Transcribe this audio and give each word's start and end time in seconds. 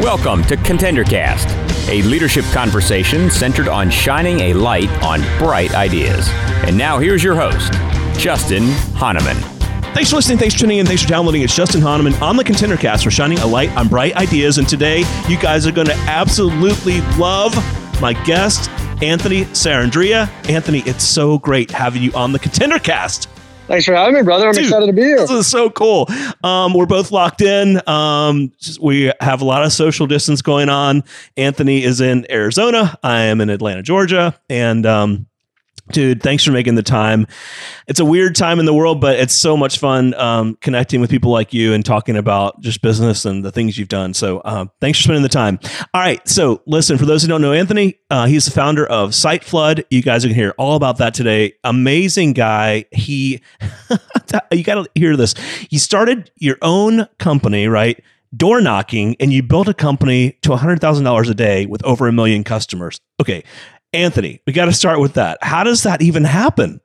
Welcome 0.00 0.42
to 0.46 0.56
ContenderCast, 0.56 1.88
a 1.88 2.02
leadership 2.02 2.44
conversation 2.46 3.30
centered 3.30 3.68
on 3.68 3.90
shining 3.90 4.40
a 4.40 4.54
light 4.54 4.90
on 5.04 5.20
bright 5.38 5.72
ideas. 5.76 6.28
And 6.66 6.76
now 6.76 6.98
here's 6.98 7.22
your 7.22 7.36
host, 7.36 7.74
Justin 8.18 8.64
Hahnemann. 8.96 9.36
Thanks 9.94 10.10
for 10.10 10.16
listening. 10.16 10.38
Thanks 10.38 10.54
for 10.54 10.62
tuning 10.62 10.78
in. 10.78 10.86
Thanks 10.86 11.04
for 11.04 11.08
downloading. 11.08 11.42
It's 11.42 11.54
Justin 11.54 11.80
Hahnemann 11.80 12.14
on 12.14 12.36
the 12.36 12.42
ContenderCast. 12.42 13.04
We're 13.04 13.12
shining 13.12 13.38
a 13.38 13.46
light 13.46 13.70
on 13.76 13.86
bright 13.86 14.16
ideas. 14.16 14.58
And 14.58 14.68
today, 14.68 15.04
you 15.28 15.38
guys 15.38 15.64
are 15.68 15.72
going 15.72 15.86
to 15.86 15.96
absolutely 16.08 17.02
love 17.18 17.54
my 18.00 18.14
guest, 18.24 18.68
Anthony 19.00 19.44
Sarandrea. 19.44 20.28
Anthony, 20.50 20.80
it's 20.86 21.04
so 21.04 21.38
great 21.38 21.70
having 21.70 22.02
you 22.02 22.10
on 22.14 22.32
the 22.32 22.40
ContenderCast. 22.40 23.28
Thanks 23.66 23.84
for 23.84 23.94
having 23.94 24.14
me, 24.14 24.22
brother. 24.22 24.46
I'm 24.46 24.54
Dude, 24.54 24.64
excited 24.64 24.86
to 24.86 24.92
be 24.92 25.02
here. 25.02 25.18
This 25.18 25.30
is 25.30 25.46
so 25.48 25.70
cool. 25.70 26.08
Um, 26.44 26.72
we're 26.72 26.86
both 26.86 27.10
locked 27.10 27.40
in. 27.40 27.80
Um, 27.88 28.52
we 28.80 29.12
have 29.20 29.40
a 29.40 29.44
lot 29.44 29.64
of 29.64 29.72
social 29.72 30.06
distance 30.06 30.40
going 30.40 30.68
on. 30.68 31.02
Anthony 31.36 31.82
is 31.82 32.00
in 32.00 32.30
Arizona. 32.30 32.96
I 33.02 33.22
am 33.22 33.40
in 33.40 33.50
Atlanta, 33.50 33.82
Georgia, 33.82 34.38
and 34.48 34.86
um, 34.86 35.26
Dude, 35.92 36.20
thanks 36.20 36.42
for 36.42 36.50
making 36.50 36.74
the 36.74 36.82
time. 36.82 37.28
It's 37.86 38.00
a 38.00 38.04
weird 38.04 38.34
time 38.34 38.58
in 38.58 38.66
the 38.66 38.74
world, 38.74 39.00
but 39.00 39.20
it's 39.20 39.34
so 39.34 39.56
much 39.56 39.78
fun 39.78 40.14
um, 40.14 40.56
connecting 40.60 41.00
with 41.00 41.10
people 41.10 41.30
like 41.30 41.54
you 41.54 41.72
and 41.74 41.84
talking 41.84 42.16
about 42.16 42.60
just 42.60 42.82
business 42.82 43.24
and 43.24 43.44
the 43.44 43.52
things 43.52 43.78
you've 43.78 43.88
done. 43.88 44.12
So, 44.12 44.40
uh, 44.40 44.66
thanks 44.80 44.98
for 44.98 45.04
spending 45.04 45.22
the 45.22 45.28
time. 45.28 45.60
All 45.94 46.00
right. 46.00 46.26
So, 46.28 46.62
listen, 46.66 46.98
for 46.98 47.06
those 47.06 47.22
who 47.22 47.28
don't 47.28 47.40
know 47.40 47.52
Anthony, 47.52 48.00
uh, 48.10 48.26
he's 48.26 48.46
the 48.46 48.50
founder 48.50 48.84
of 48.84 49.14
Site 49.14 49.44
Flood. 49.44 49.84
You 49.88 50.02
guys 50.02 50.24
are 50.24 50.28
going 50.28 50.34
to 50.34 50.40
hear 50.40 50.54
all 50.58 50.74
about 50.74 50.98
that 50.98 51.14
today. 51.14 51.54
Amazing 51.62 52.32
guy. 52.32 52.86
He, 52.90 53.40
you 54.52 54.64
got 54.64 54.74
to 54.74 54.90
hear 54.96 55.16
this. 55.16 55.34
He 55.70 55.78
started 55.78 56.32
your 56.36 56.58
own 56.62 57.06
company, 57.18 57.68
right? 57.68 58.02
Door 58.36 58.62
knocking, 58.62 59.16
and 59.20 59.32
you 59.32 59.42
built 59.42 59.68
a 59.68 59.74
company 59.74 60.36
to 60.42 60.50
$100,000 60.50 61.30
a 61.30 61.34
day 61.34 61.64
with 61.64 61.82
over 61.84 62.08
a 62.08 62.12
million 62.12 62.42
customers. 62.42 63.00
Okay. 63.20 63.44
Anthony, 63.92 64.40
we 64.46 64.52
got 64.52 64.66
to 64.66 64.72
start 64.72 65.00
with 65.00 65.14
that. 65.14 65.38
How 65.42 65.64
does 65.64 65.84
that 65.84 66.02
even 66.02 66.24
happen? 66.24 66.80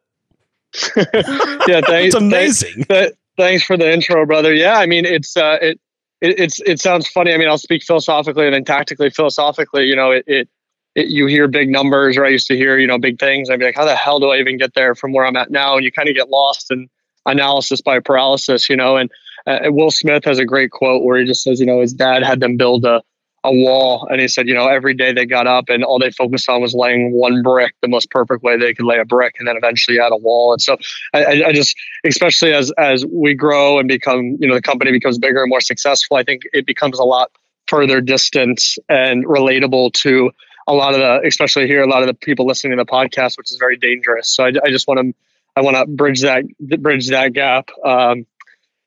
yeah, 0.96 1.82
thanks. 1.82 1.88
it's 1.90 2.16
amazing. 2.16 2.86
Thanks, 2.86 3.18
thanks 3.38 3.64
for 3.64 3.78
the 3.78 3.92
intro, 3.92 4.26
brother. 4.26 4.54
Yeah, 4.54 4.78
I 4.78 4.86
mean, 4.86 5.06
it's 5.06 5.36
uh, 5.36 5.58
it, 5.62 5.80
it, 6.22 6.40
it's 6.40 6.62
it 6.62 6.80
sounds 6.80 7.08
funny. 7.08 7.34
I 7.34 7.38
mean, 7.38 7.50
I'll 7.50 7.58
speak 7.58 7.84
philosophically 7.84 8.46
and 8.46 8.54
then 8.54 8.64
tactically. 8.64 9.10
Philosophically, 9.10 9.86
you 9.86 9.96
know, 9.96 10.12
it, 10.12 10.24
it, 10.28 10.50
it 10.96 11.08
you 11.08 11.28
hear 11.28 11.48
big 11.48 11.70
numbers, 11.70 12.18
or 12.18 12.26
I 12.26 12.30
used 12.30 12.48
to 12.48 12.56
hear, 12.56 12.78
you 12.78 12.88
know, 12.88 12.98
big 12.98 13.20
things. 13.20 13.50
I'd 13.50 13.60
be 13.60 13.66
like, 13.66 13.76
how 13.76 13.86
the 13.86 13.96
hell 13.96 14.20
do 14.20 14.30
I 14.30 14.38
even 14.38 14.58
get 14.58 14.74
there 14.74 14.96
from 14.96 15.12
where 15.12 15.26
I'm 15.26 15.36
at 15.36 15.52
now? 15.52 15.76
And 15.76 15.84
you 15.84 15.92
kind 15.92 16.08
of 16.08 16.16
get 16.16 16.30
lost 16.30 16.72
in 16.72 16.90
analysis 17.26 17.82
by 17.82 18.00
paralysis, 18.00 18.70
you 18.70 18.78
know. 18.78 18.96
And 18.96 19.12
uh, 19.46 19.60
Will 19.66 19.92
Smith 19.92 20.24
has 20.26 20.40
a 20.40 20.46
great 20.46 20.72
quote 20.72 21.04
where 21.04 21.20
he 21.20 21.26
just 21.26 21.44
says, 21.44 21.60
you 21.60 21.66
know, 21.66 21.82
his 21.82 21.94
dad 21.94 22.24
had 22.24 22.40
them 22.40 22.58
build 22.58 22.86
a 22.86 23.02
a 23.44 23.52
wall 23.52 24.08
and 24.10 24.22
he 24.22 24.28
said 24.28 24.48
you 24.48 24.54
know 24.54 24.68
every 24.68 24.94
day 24.94 25.14
they 25.14 25.26
got 25.26 25.48
up 25.48 25.70
and 25.70 25.84
all 25.84 25.98
they 25.98 26.12
focused 26.12 26.48
on 26.48 26.62
was 26.62 26.76
laying 26.76 27.12
one 27.12 27.42
brick 27.42 27.74
the 27.82 27.88
most 27.88 28.12
perfect 28.12 28.44
way 28.44 28.56
they 28.58 28.74
could 28.74 28.86
lay 28.86 29.00
a 29.00 29.06
brick 29.06 29.36
and 29.40 29.48
then 29.48 29.58
eventually 29.58 30.00
add 30.00 30.12
a 30.12 30.18
wall. 30.18 30.54
And 30.54 30.62
so 30.62 30.78
I, 31.14 31.44
I, 31.48 31.54
just 31.54 31.76
especially 32.06 32.54
as 32.54 32.72
as 32.78 33.04
we 33.06 33.34
grow 33.34 33.80
and 33.80 33.88
become 33.88 34.38
you 34.40 34.48
know 34.48 34.54
the 34.54 34.62
company 34.62 34.92
becomes 34.92 35.18
bigger 35.18 35.42
and 35.42 35.50
more 35.50 35.62
successful 35.62 36.18
i 36.18 36.24
think 36.24 36.44
it 36.54 36.66
becomes 36.68 37.00
a 37.00 37.04
lot 37.04 37.32
further 37.68 38.00
distance 38.00 38.78
and 38.88 39.26
relatable 39.26 39.94
to 39.94 40.32
a 40.68 40.74
lot 40.74 40.94
of 40.94 41.00
the 41.00 41.28
especially 41.28 41.66
here 41.66 41.82
a 41.82 41.90
lot 41.90 42.04
of 42.04 42.08
the 42.08 42.14
people 42.14 42.46
listening 42.46 42.78
to 42.78 42.84
the 42.84 42.90
podcast 42.90 43.38
which 43.38 43.50
is 43.50 43.58
very 43.58 43.78
dangerous. 43.78 44.30
So 44.30 44.44
i, 44.44 44.50
I 44.50 44.70
just 44.70 44.88
want 44.88 45.00
to 45.00 45.14
i 45.56 45.62
want 45.62 45.78
to 45.78 45.88
bridge 45.88 46.22
that 46.22 46.44
bridge 46.60 47.10
that 47.10 47.34
gap 47.34 47.70
um, 47.84 48.28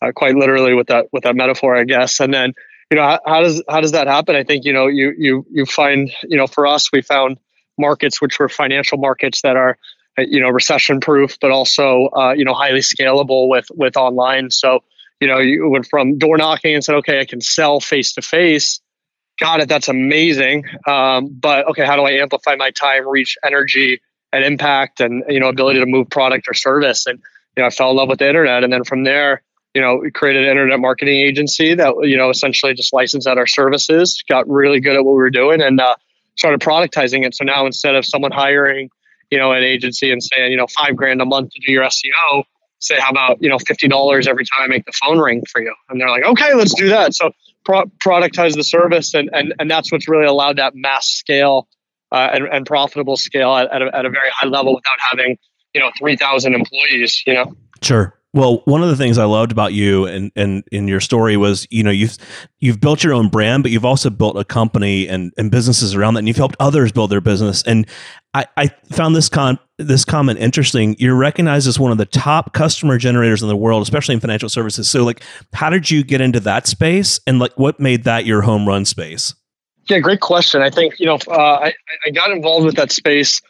uh, 0.00 0.12
quite 0.14 0.36
literally 0.36 0.74
with 0.74 0.88
that 0.88 1.06
with 1.12 1.24
that 1.24 1.34
metaphor 1.34 1.76
i 1.76 1.82
guess. 1.82 2.20
And 2.20 2.32
then 2.32 2.52
you 2.94 3.00
know 3.00 3.08
how, 3.08 3.20
how, 3.26 3.40
does 3.40 3.60
how 3.68 3.80
does 3.80 3.90
that 3.90 4.06
happen? 4.06 4.36
I 4.36 4.44
think 4.44 4.64
you 4.64 4.72
know 4.72 4.86
you 4.86 5.12
you 5.18 5.44
you 5.50 5.66
find 5.66 6.12
you 6.22 6.36
know 6.36 6.46
for 6.46 6.64
us 6.64 6.92
we 6.92 7.02
found 7.02 7.38
markets 7.76 8.22
which 8.22 8.38
were 8.38 8.48
financial 8.48 8.98
markets 8.98 9.42
that 9.42 9.56
are 9.56 9.78
you 10.16 10.40
know 10.40 10.48
recession 10.48 11.00
proof 11.00 11.40
but 11.40 11.50
also 11.50 12.06
uh, 12.16 12.34
you 12.36 12.44
know 12.44 12.54
highly 12.54 12.78
scalable 12.78 13.48
with 13.48 13.66
with 13.72 13.96
online. 13.96 14.52
So 14.52 14.84
you 15.18 15.26
know 15.26 15.38
you 15.38 15.68
went 15.68 15.88
from 15.88 16.18
door 16.18 16.36
knocking 16.36 16.74
and 16.74 16.84
said 16.84 16.94
okay 16.96 17.18
i 17.18 17.24
can 17.24 17.40
sell 17.40 17.80
face 17.80 18.12
to 18.12 18.22
face 18.22 18.80
got 19.40 19.58
it. 19.58 19.68
That's 19.68 19.88
amazing. 19.88 20.64
Um, 20.86 21.26
but 21.28 21.66
okay 21.70 21.84
how 21.84 21.96
do 21.96 22.02
i 22.02 22.12
amplify 22.12 22.54
my 22.54 22.70
time 22.70 23.08
reach 23.08 23.36
energy 23.44 24.02
and 24.32 24.44
impact 24.44 25.00
and 25.00 25.24
you 25.28 25.40
know 25.40 25.48
ability 25.48 25.80
to 25.80 25.86
move 25.86 26.10
product 26.10 26.46
or 26.46 26.54
service? 26.54 27.06
And 27.06 27.18
you 27.56 27.62
know 27.62 27.66
i 27.66 27.70
fell 27.70 27.90
in 27.90 27.96
love 27.96 28.08
with 28.08 28.20
the 28.20 28.28
internet. 28.28 28.62
And 28.62 28.72
then 28.72 28.84
from 28.84 29.02
there 29.02 29.42
you 29.74 29.80
know, 29.80 29.96
we 29.96 30.10
created 30.10 30.44
an 30.44 30.50
internet 30.50 30.78
marketing 30.78 31.16
agency 31.16 31.74
that, 31.74 31.94
you 32.02 32.16
know, 32.16 32.30
essentially 32.30 32.74
just 32.74 32.92
licensed 32.92 33.26
out 33.26 33.38
our 33.38 33.46
services, 33.46 34.22
got 34.28 34.48
really 34.48 34.80
good 34.80 34.94
at 34.94 35.04
what 35.04 35.12
we 35.12 35.18
were 35.18 35.30
doing 35.30 35.60
and 35.60 35.80
uh, 35.80 35.96
started 36.36 36.60
productizing 36.60 37.26
it. 37.26 37.34
So 37.34 37.44
now 37.44 37.66
instead 37.66 37.96
of 37.96 38.06
someone 38.06 38.30
hiring, 38.30 38.90
you 39.30 39.38
know, 39.38 39.52
an 39.52 39.64
agency 39.64 40.12
and 40.12 40.22
saying, 40.22 40.52
you 40.52 40.56
know, 40.56 40.68
five 40.68 40.94
grand 40.94 41.20
a 41.20 41.24
month 41.24 41.50
to 41.50 41.60
do 41.66 41.72
your 41.72 41.84
SEO, 41.84 42.44
say, 42.78 43.00
how 43.00 43.10
about, 43.10 43.42
you 43.42 43.48
know, 43.48 43.56
$50 43.56 44.26
every 44.28 44.44
time 44.44 44.60
I 44.62 44.66
make 44.68 44.84
the 44.84 44.92
phone 44.92 45.18
ring 45.18 45.42
for 45.50 45.60
you? 45.60 45.74
And 45.88 46.00
they're 46.00 46.10
like, 46.10 46.24
okay, 46.24 46.54
let's 46.54 46.74
do 46.74 46.90
that. 46.90 47.14
So 47.14 47.32
pro- 47.64 47.90
productize 48.04 48.54
the 48.54 48.64
service. 48.64 49.12
And, 49.14 49.30
and, 49.32 49.54
and 49.58 49.68
that's 49.68 49.90
what's 49.90 50.08
really 50.08 50.26
allowed 50.26 50.58
that 50.58 50.74
mass 50.76 51.08
scale 51.08 51.66
uh, 52.12 52.30
and, 52.32 52.44
and 52.46 52.66
profitable 52.66 53.16
scale 53.16 53.56
at, 53.56 53.72
at, 53.72 53.82
a, 53.82 53.96
at 53.96 54.06
a 54.06 54.10
very 54.10 54.30
high 54.30 54.46
level 54.46 54.76
without 54.76 54.98
having, 55.10 55.36
you 55.74 55.80
know, 55.80 55.90
3,000 55.98 56.54
employees, 56.54 57.24
you 57.26 57.34
know? 57.34 57.56
Sure. 57.82 58.16
Well, 58.34 58.62
one 58.64 58.82
of 58.82 58.88
the 58.88 58.96
things 58.96 59.16
I 59.16 59.26
loved 59.26 59.52
about 59.52 59.74
you 59.74 60.06
and, 60.06 60.32
and 60.34 60.64
in 60.72 60.88
your 60.88 60.98
story 60.98 61.36
was, 61.36 61.68
you 61.70 61.84
know, 61.84 61.92
you've 61.92 62.18
you've 62.58 62.80
built 62.80 63.04
your 63.04 63.12
own 63.12 63.28
brand, 63.28 63.62
but 63.62 63.70
you've 63.70 63.84
also 63.84 64.10
built 64.10 64.36
a 64.36 64.44
company 64.44 65.06
and, 65.06 65.32
and 65.38 65.52
businesses 65.52 65.94
around 65.94 66.14
that, 66.14 66.18
and 66.18 66.28
you've 66.28 66.36
helped 66.36 66.56
others 66.58 66.90
build 66.90 67.12
their 67.12 67.20
business. 67.20 67.62
And 67.62 67.86
I, 68.34 68.46
I 68.56 68.66
found 68.90 69.14
this 69.14 69.28
con 69.28 69.60
this 69.78 70.04
comment 70.04 70.40
interesting. 70.40 70.96
You're 70.98 71.14
recognized 71.14 71.68
as 71.68 71.78
one 71.78 71.92
of 71.92 71.98
the 71.98 72.06
top 72.06 72.54
customer 72.54 72.98
generators 72.98 73.40
in 73.40 73.46
the 73.46 73.56
world, 73.56 73.82
especially 73.84 74.16
in 74.16 74.20
financial 74.20 74.48
services. 74.48 74.90
So, 74.90 75.04
like, 75.04 75.22
how 75.52 75.70
did 75.70 75.88
you 75.88 76.02
get 76.02 76.20
into 76.20 76.40
that 76.40 76.66
space, 76.66 77.20
and 77.28 77.38
like, 77.38 77.56
what 77.56 77.78
made 77.78 78.02
that 78.02 78.26
your 78.26 78.42
home 78.42 78.66
run 78.66 78.84
space? 78.84 79.32
Yeah, 79.88 80.00
great 80.00 80.20
question. 80.20 80.60
I 80.60 80.70
think 80.70 80.98
you 80.98 81.06
know, 81.06 81.18
uh, 81.28 81.38
I 81.38 81.72
I 82.04 82.10
got 82.10 82.32
involved 82.32 82.66
with 82.66 82.74
that 82.76 82.90
space 82.90 83.40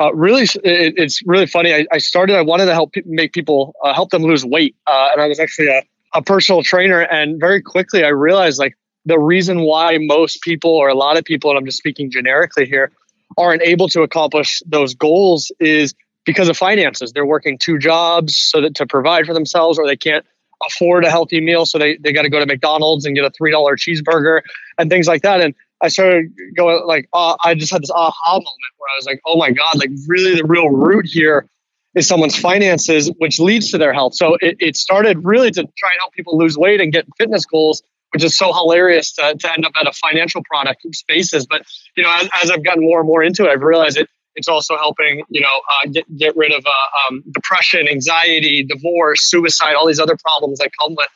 uh, 0.00 0.12
really, 0.14 0.42
it, 0.42 0.94
it's 0.96 1.20
really 1.24 1.46
funny. 1.46 1.72
I, 1.72 1.86
I, 1.92 1.98
started. 1.98 2.36
I 2.36 2.42
wanted 2.42 2.66
to 2.66 2.74
help 2.74 2.94
make 3.04 3.32
people 3.32 3.74
uh, 3.84 3.94
help 3.94 4.10
them 4.10 4.22
lose 4.22 4.44
weight, 4.44 4.74
uh, 4.86 5.08
and 5.12 5.20
I 5.20 5.28
was 5.28 5.38
actually 5.38 5.68
a, 5.68 5.82
a 6.14 6.22
personal 6.22 6.62
trainer. 6.62 7.00
And 7.00 7.38
very 7.38 7.62
quickly, 7.62 8.04
I 8.04 8.08
realized 8.08 8.58
like 8.58 8.76
the 9.04 9.18
reason 9.18 9.60
why 9.60 9.98
most 10.00 10.42
people, 10.42 10.70
or 10.70 10.88
a 10.88 10.94
lot 10.94 11.16
of 11.16 11.24
people, 11.24 11.50
and 11.50 11.58
I'm 11.58 11.64
just 11.64 11.78
speaking 11.78 12.10
generically 12.10 12.66
here, 12.66 12.90
aren't 13.38 13.62
able 13.62 13.88
to 13.90 14.02
accomplish 14.02 14.62
those 14.66 14.94
goals 14.94 15.52
is 15.60 15.94
because 16.24 16.48
of 16.48 16.56
finances. 16.56 17.12
They're 17.12 17.26
working 17.26 17.58
two 17.58 17.78
jobs 17.78 18.36
so 18.36 18.60
that 18.62 18.74
to 18.76 18.86
provide 18.86 19.26
for 19.26 19.34
themselves, 19.34 19.78
or 19.78 19.86
they 19.86 19.96
can't 19.96 20.26
afford 20.66 21.04
a 21.04 21.10
healthy 21.10 21.40
meal, 21.40 21.66
so 21.66 21.78
they 21.78 21.98
they 21.98 22.12
got 22.12 22.22
to 22.22 22.30
go 22.30 22.40
to 22.40 22.46
McDonald's 22.46 23.04
and 23.04 23.14
get 23.14 23.24
a 23.24 23.30
three 23.30 23.52
dollar 23.52 23.76
cheeseburger 23.76 24.40
and 24.76 24.90
things 24.90 25.06
like 25.06 25.22
that. 25.22 25.40
And 25.40 25.54
I 25.82 25.88
started 25.88 26.32
going 26.56 26.82
like, 26.86 27.08
uh, 27.12 27.36
I 27.44 27.54
just 27.54 27.72
had 27.72 27.82
this 27.82 27.90
aha 27.90 28.32
moment 28.32 28.72
where 28.78 28.90
I 28.90 28.96
was 28.96 29.06
like, 29.06 29.20
oh 29.26 29.36
my 29.36 29.50
God, 29.50 29.76
like 29.76 29.90
really 30.06 30.34
the 30.36 30.44
real 30.44 30.68
root 30.68 31.06
here 31.06 31.46
is 31.94 32.08
someone's 32.08 32.38
finances, 32.38 33.10
which 33.18 33.38
leads 33.38 33.70
to 33.70 33.78
their 33.78 33.92
health. 33.92 34.14
So 34.14 34.36
it, 34.40 34.56
it 34.60 34.76
started 34.76 35.24
really 35.24 35.50
to 35.50 35.62
try 35.62 35.90
and 35.90 36.00
help 36.00 36.12
people 36.12 36.38
lose 36.38 36.56
weight 36.56 36.80
and 36.80 36.92
get 36.92 37.06
fitness 37.18 37.44
goals, 37.44 37.82
which 38.12 38.24
is 38.24 38.36
so 38.36 38.52
hilarious 38.52 39.12
to, 39.14 39.36
to 39.38 39.52
end 39.52 39.64
up 39.64 39.72
at 39.78 39.86
a 39.86 39.92
financial 39.92 40.42
product 40.48 40.86
spaces. 40.92 41.46
But, 41.46 41.62
you 41.96 42.02
know, 42.02 42.12
as, 42.16 42.28
as 42.42 42.50
I've 42.50 42.64
gotten 42.64 42.84
more 42.84 43.00
and 43.00 43.06
more 43.06 43.22
into 43.22 43.44
it, 43.44 43.50
I've 43.50 43.62
realized 43.62 43.98
it, 43.98 44.08
it's 44.36 44.48
also 44.48 44.76
helping, 44.76 45.22
you 45.28 45.42
know, 45.42 45.48
uh, 45.48 45.88
get, 45.92 46.16
get 46.16 46.36
rid 46.36 46.52
of 46.52 46.64
uh, 46.66 47.12
um, 47.12 47.22
depression, 47.30 47.86
anxiety, 47.88 48.64
divorce, 48.64 49.28
suicide, 49.30 49.74
all 49.74 49.86
these 49.86 50.00
other 50.00 50.16
problems 50.16 50.58
that 50.58 50.70
come 50.80 50.94
with, 50.96 51.08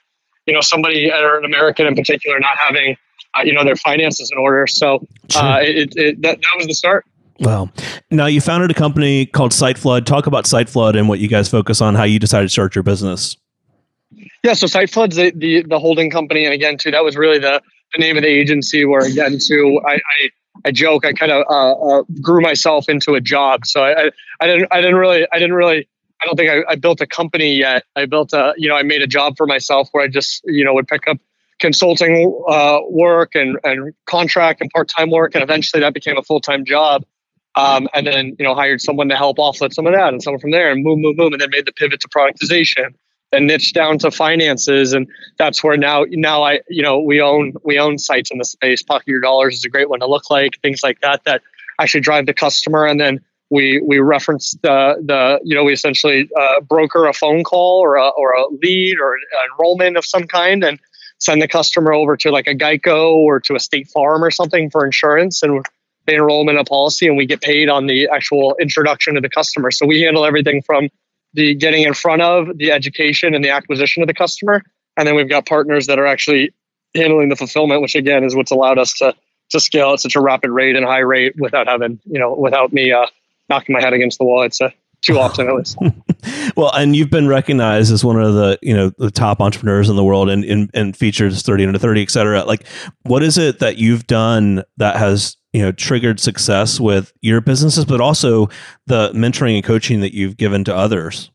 you 0.46 0.54
know, 0.54 0.60
somebody 0.60 1.10
or 1.10 1.38
an 1.38 1.44
American 1.44 1.86
in 1.86 1.96
particular 1.96 2.38
not 2.38 2.56
having 2.56 2.96
uh, 3.34 3.42
you 3.42 3.52
know 3.52 3.64
their 3.64 3.76
finances 3.76 4.30
in 4.30 4.38
order. 4.38 4.66
So 4.66 5.06
uh, 5.36 5.58
it, 5.62 5.94
it, 5.96 6.22
that 6.22 6.40
that 6.40 6.54
was 6.56 6.66
the 6.66 6.74
start. 6.74 7.04
Wow. 7.40 7.70
Now 8.10 8.26
you 8.26 8.40
founded 8.40 8.70
a 8.70 8.74
company 8.74 9.26
called 9.26 9.52
SiteFlood. 9.52 10.06
Talk 10.06 10.26
about 10.26 10.44
SiteFlood 10.44 10.98
and 10.98 11.08
what 11.08 11.20
you 11.20 11.28
guys 11.28 11.48
focus 11.48 11.80
on. 11.80 11.94
How 11.94 12.02
you 12.02 12.18
decided 12.18 12.46
to 12.46 12.50
start 12.50 12.74
your 12.74 12.82
business. 12.82 13.36
Yeah, 14.42 14.54
so 14.54 14.66
SiteFlood's 14.66 15.16
the, 15.16 15.32
the 15.34 15.62
the 15.62 15.78
holding 15.78 16.10
company, 16.10 16.44
and 16.44 16.54
again, 16.54 16.78
too, 16.78 16.90
that 16.90 17.04
was 17.04 17.16
really 17.16 17.38
the 17.38 17.62
the 17.94 18.00
name 18.00 18.16
of 18.16 18.22
the 18.22 18.28
agency. 18.28 18.84
Where 18.84 19.04
again, 19.04 19.38
too, 19.40 19.80
I, 19.86 19.94
I 19.94 20.30
I 20.64 20.70
joke, 20.70 21.04
I 21.04 21.12
kind 21.12 21.32
of 21.32 21.44
uh, 21.48 21.72
uh, 21.72 22.02
grew 22.20 22.40
myself 22.40 22.88
into 22.88 23.14
a 23.14 23.20
job. 23.20 23.66
So 23.66 23.82
I, 23.82 24.06
I, 24.06 24.10
I, 24.40 24.46
didn't, 24.46 24.68
I 24.70 24.80
didn't 24.80 24.96
really, 24.96 25.26
I 25.32 25.38
didn't 25.38 25.54
really, 25.54 25.88
I 26.22 26.26
don't 26.26 26.36
think 26.36 26.50
I, 26.50 26.72
I, 26.72 26.76
built 26.76 27.00
a 27.00 27.06
company 27.06 27.54
yet. 27.54 27.84
I 27.94 28.06
built 28.06 28.32
a, 28.32 28.54
you 28.56 28.68
know, 28.68 28.76
I 28.76 28.82
made 28.82 29.02
a 29.02 29.06
job 29.06 29.36
for 29.36 29.46
myself 29.46 29.88
where 29.92 30.04
I 30.04 30.08
just, 30.08 30.42
you 30.44 30.64
know, 30.64 30.74
would 30.74 30.88
pick 30.88 31.06
up 31.06 31.18
consulting 31.58 32.32
uh, 32.48 32.78
work 32.88 33.34
and, 33.34 33.58
and 33.64 33.92
contract 34.06 34.60
and 34.60 34.70
part-time 34.70 35.10
work 35.10 35.34
and 35.34 35.42
eventually 35.42 35.80
that 35.80 35.94
became 35.94 36.16
a 36.16 36.22
full-time 36.22 36.64
job. 36.64 37.04
Um, 37.54 37.88
and 37.92 38.06
then 38.06 38.36
you 38.38 38.44
know 38.44 38.54
hired 38.54 38.80
someone 38.80 39.08
to 39.08 39.16
help 39.16 39.38
offset 39.40 39.74
some 39.74 39.86
of 39.86 39.92
that 39.92 40.12
and 40.12 40.22
someone 40.22 40.40
from 40.40 40.52
there 40.52 40.70
and 40.70 40.84
boom 40.84 41.02
boom 41.02 41.16
boom 41.16 41.32
and 41.32 41.40
then 41.40 41.50
made 41.50 41.66
the 41.66 41.72
pivot 41.72 42.00
to 42.00 42.08
productization 42.08 42.94
and 43.32 43.46
niche 43.46 43.72
down 43.72 43.98
to 43.98 44.10
finances, 44.10 44.92
and 44.92 45.06
that's 45.38 45.62
where 45.62 45.76
now 45.76 46.04
now 46.10 46.42
I 46.42 46.60
you 46.68 46.82
know 46.82 47.00
we 47.00 47.20
own 47.20 47.54
we 47.64 47.78
own 47.78 47.98
sites 47.98 48.30
in 48.30 48.38
the 48.38 48.44
space. 48.44 48.82
Pocket 48.82 49.08
Your 49.08 49.20
Dollars 49.20 49.56
is 49.56 49.64
a 49.64 49.68
great 49.68 49.88
one 49.88 50.00
to 50.00 50.06
look 50.06 50.30
like 50.30 50.60
things 50.62 50.82
like 50.82 51.00
that 51.00 51.24
that 51.24 51.42
actually 51.80 52.00
drive 52.00 52.26
the 52.26 52.34
customer, 52.34 52.86
and 52.86 53.00
then 53.00 53.20
we 53.50 53.82
we 53.86 53.98
reference 53.98 54.52
the 54.62 54.96
the 55.04 55.40
you 55.44 55.54
know 55.54 55.64
we 55.64 55.72
essentially 55.72 56.28
uh, 56.38 56.60
broker 56.60 57.06
a 57.06 57.12
phone 57.12 57.44
call 57.44 57.80
or 57.80 57.96
a 57.96 58.08
or 58.08 58.32
a 58.32 58.44
lead 58.62 58.96
or 59.00 59.14
an 59.14 59.22
enrollment 59.52 59.96
of 59.96 60.04
some 60.04 60.26
kind. 60.26 60.64
And 60.64 60.80
send 61.18 61.42
the 61.42 61.48
customer 61.48 61.92
over 61.92 62.16
to 62.16 62.30
like 62.30 62.46
a 62.46 62.54
Geico 62.54 63.14
or 63.14 63.40
to 63.40 63.54
a 63.54 63.60
State 63.60 63.88
Farm 63.88 64.22
or 64.22 64.30
something 64.30 64.70
for 64.70 64.84
insurance 64.84 65.42
and 65.42 65.64
they 66.06 66.14
enroll 66.14 66.44
them 66.44 66.54
in 66.54 66.58
a 66.58 66.64
policy 66.64 67.06
and 67.06 67.16
we 67.16 67.26
get 67.26 67.42
paid 67.42 67.68
on 67.68 67.86
the 67.86 68.08
actual 68.08 68.56
introduction 68.60 69.14
to 69.14 69.20
the 69.20 69.28
customer. 69.28 69.70
So 69.70 69.86
we 69.86 70.00
handle 70.00 70.24
everything 70.24 70.62
from 70.62 70.88
the 71.34 71.54
getting 71.54 71.82
in 71.82 71.92
front 71.92 72.22
of 72.22 72.56
the 72.56 72.72
education 72.72 73.34
and 73.34 73.44
the 73.44 73.50
acquisition 73.50 74.02
of 74.02 74.06
the 74.06 74.14
customer. 74.14 74.62
And 74.96 75.06
then 75.06 75.14
we've 75.14 75.28
got 75.28 75.44
partners 75.44 75.86
that 75.86 75.98
are 75.98 76.06
actually 76.06 76.54
handling 76.94 77.28
the 77.28 77.36
fulfillment, 77.36 77.82
which 77.82 77.94
again 77.94 78.24
is 78.24 78.34
what's 78.34 78.50
allowed 78.50 78.78
us 78.78 78.94
to 78.94 79.14
to 79.50 79.60
scale 79.60 79.92
at 79.94 80.00
such 80.00 80.14
a 80.14 80.20
rapid 80.20 80.50
rate 80.50 80.76
and 80.76 80.84
high 80.84 80.98
rate 80.98 81.34
without 81.38 81.68
having, 81.68 81.98
you 82.04 82.18
know, 82.18 82.34
without 82.34 82.70
me 82.72 82.92
uh, 82.92 83.06
knocking 83.48 83.72
my 83.72 83.80
head 83.80 83.94
against 83.94 84.18
the 84.18 84.24
wall. 84.24 84.42
Too 85.02 85.18
often 85.18 85.48
at 85.48 85.54
least. 85.54 85.76
well, 86.56 86.72
and 86.74 86.94
you've 86.96 87.10
been 87.10 87.28
recognized 87.28 87.92
as 87.92 88.04
one 88.04 88.20
of 88.20 88.34
the 88.34 88.58
you 88.62 88.74
know 88.74 88.90
the 88.98 89.10
top 89.10 89.40
entrepreneurs 89.40 89.88
in 89.88 89.96
the 89.96 90.04
world, 90.04 90.28
and 90.28 90.44
and, 90.44 90.70
and 90.74 90.96
features 90.96 91.42
thirty 91.42 91.64
under 91.64 91.78
thirty, 91.78 92.02
et 92.02 92.10
cetera. 92.10 92.44
Like, 92.44 92.66
what 93.02 93.22
is 93.22 93.38
it 93.38 93.60
that 93.60 93.76
you've 93.76 94.06
done 94.06 94.62
that 94.76 94.96
has 94.96 95.36
you 95.52 95.62
know 95.62 95.72
triggered 95.72 96.20
success 96.20 96.80
with 96.80 97.12
your 97.20 97.40
businesses, 97.40 97.84
but 97.84 98.00
also 98.00 98.48
the 98.86 99.10
mentoring 99.10 99.54
and 99.54 99.64
coaching 99.64 100.00
that 100.00 100.14
you've 100.14 100.36
given 100.36 100.64
to 100.64 100.74
others? 100.74 101.30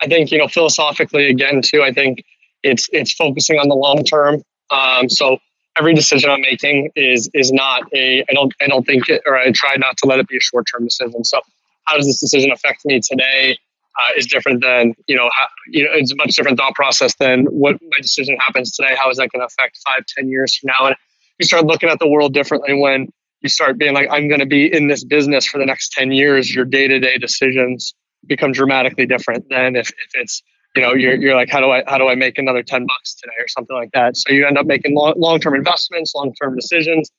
I 0.00 0.06
think 0.06 0.30
you 0.30 0.38
know 0.38 0.48
philosophically 0.48 1.28
again 1.28 1.62
too. 1.62 1.82
I 1.82 1.92
think 1.92 2.24
it's 2.62 2.88
it's 2.92 3.12
focusing 3.12 3.58
on 3.58 3.68
the 3.68 3.74
long 3.74 4.04
term. 4.04 4.42
Um, 4.70 5.08
so 5.08 5.38
every 5.76 5.94
decision 5.94 6.30
I'm 6.30 6.40
making 6.40 6.90
is 6.96 7.30
is 7.34 7.52
not 7.52 7.82
a 7.94 8.20
I 8.28 8.32
don't 8.34 8.52
I 8.60 8.66
don't 8.66 8.84
think 8.84 9.08
it 9.08 9.22
or 9.26 9.36
I 9.36 9.50
try 9.52 9.76
not 9.76 9.96
to 9.98 10.08
let 10.08 10.18
it 10.18 10.28
be 10.28 10.36
a 10.36 10.40
short 10.40 10.66
term 10.72 10.84
decision. 10.84 11.24
So 11.24 11.40
how 11.84 11.96
does 11.96 12.06
this 12.06 12.20
decision 12.20 12.50
affect 12.52 12.84
me 12.84 13.00
today 13.00 13.58
uh, 13.98 14.18
is 14.18 14.26
different 14.26 14.62
than 14.62 14.94
you 15.06 15.16
know 15.16 15.28
how, 15.36 15.46
you 15.68 15.84
know 15.84 15.90
it's 15.92 16.12
a 16.12 16.16
much 16.16 16.34
different 16.34 16.58
thought 16.58 16.74
process 16.74 17.14
than 17.16 17.44
what 17.46 17.76
my 17.82 17.98
decision 18.00 18.36
happens 18.38 18.72
today. 18.72 18.94
How 18.96 19.10
is 19.10 19.18
that 19.18 19.28
going 19.30 19.40
to 19.40 19.46
affect 19.46 19.78
five 19.84 20.04
ten 20.06 20.28
years 20.28 20.56
from 20.56 20.68
now? 20.68 20.86
And 20.86 20.96
you 21.38 21.46
start 21.46 21.66
looking 21.66 21.88
at 21.88 21.98
the 21.98 22.08
world 22.08 22.32
differently 22.32 22.74
when 22.74 23.08
you 23.40 23.48
start 23.48 23.76
being 23.76 23.92
like 23.92 24.08
i'm 24.10 24.28
going 24.28 24.40
to 24.40 24.46
be 24.46 24.72
in 24.72 24.88
this 24.88 25.04
business 25.04 25.46
for 25.46 25.58
the 25.58 25.66
next 25.66 25.92
10 25.92 26.12
years. 26.12 26.54
Your 26.54 26.64
day-to-day 26.64 27.18
decisions 27.18 27.94
become 28.26 28.52
dramatically 28.52 29.06
different 29.06 29.48
than 29.50 29.76
if, 29.76 29.88
if 29.88 30.10
it's 30.14 30.42
you 30.76 30.82
know 30.82 30.94
you're, 30.94 31.16
you're 31.16 31.34
like 31.34 31.50
how 31.50 31.60
do 31.60 31.70
i 31.70 31.82
how 31.86 31.98
do 31.98 32.08
i 32.08 32.14
make 32.14 32.38
another 32.38 32.62
10 32.62 32.86
bucks 32.86 33.14
today? 33.16 33.34
or 33.38 33.48
something 33.48 33.76
like 33.76 33.90
that. 33.92 34.16
So 34.16 34.32
you 34.32 34.46
end 34.46 34.56
up 34.56 34.66
making 34.66 34.94
long, 34.94 35.14
long-term 35.16 35.54
investments 35.54 36.14
long-term 36.14 36.56
decisions 36.56 37.10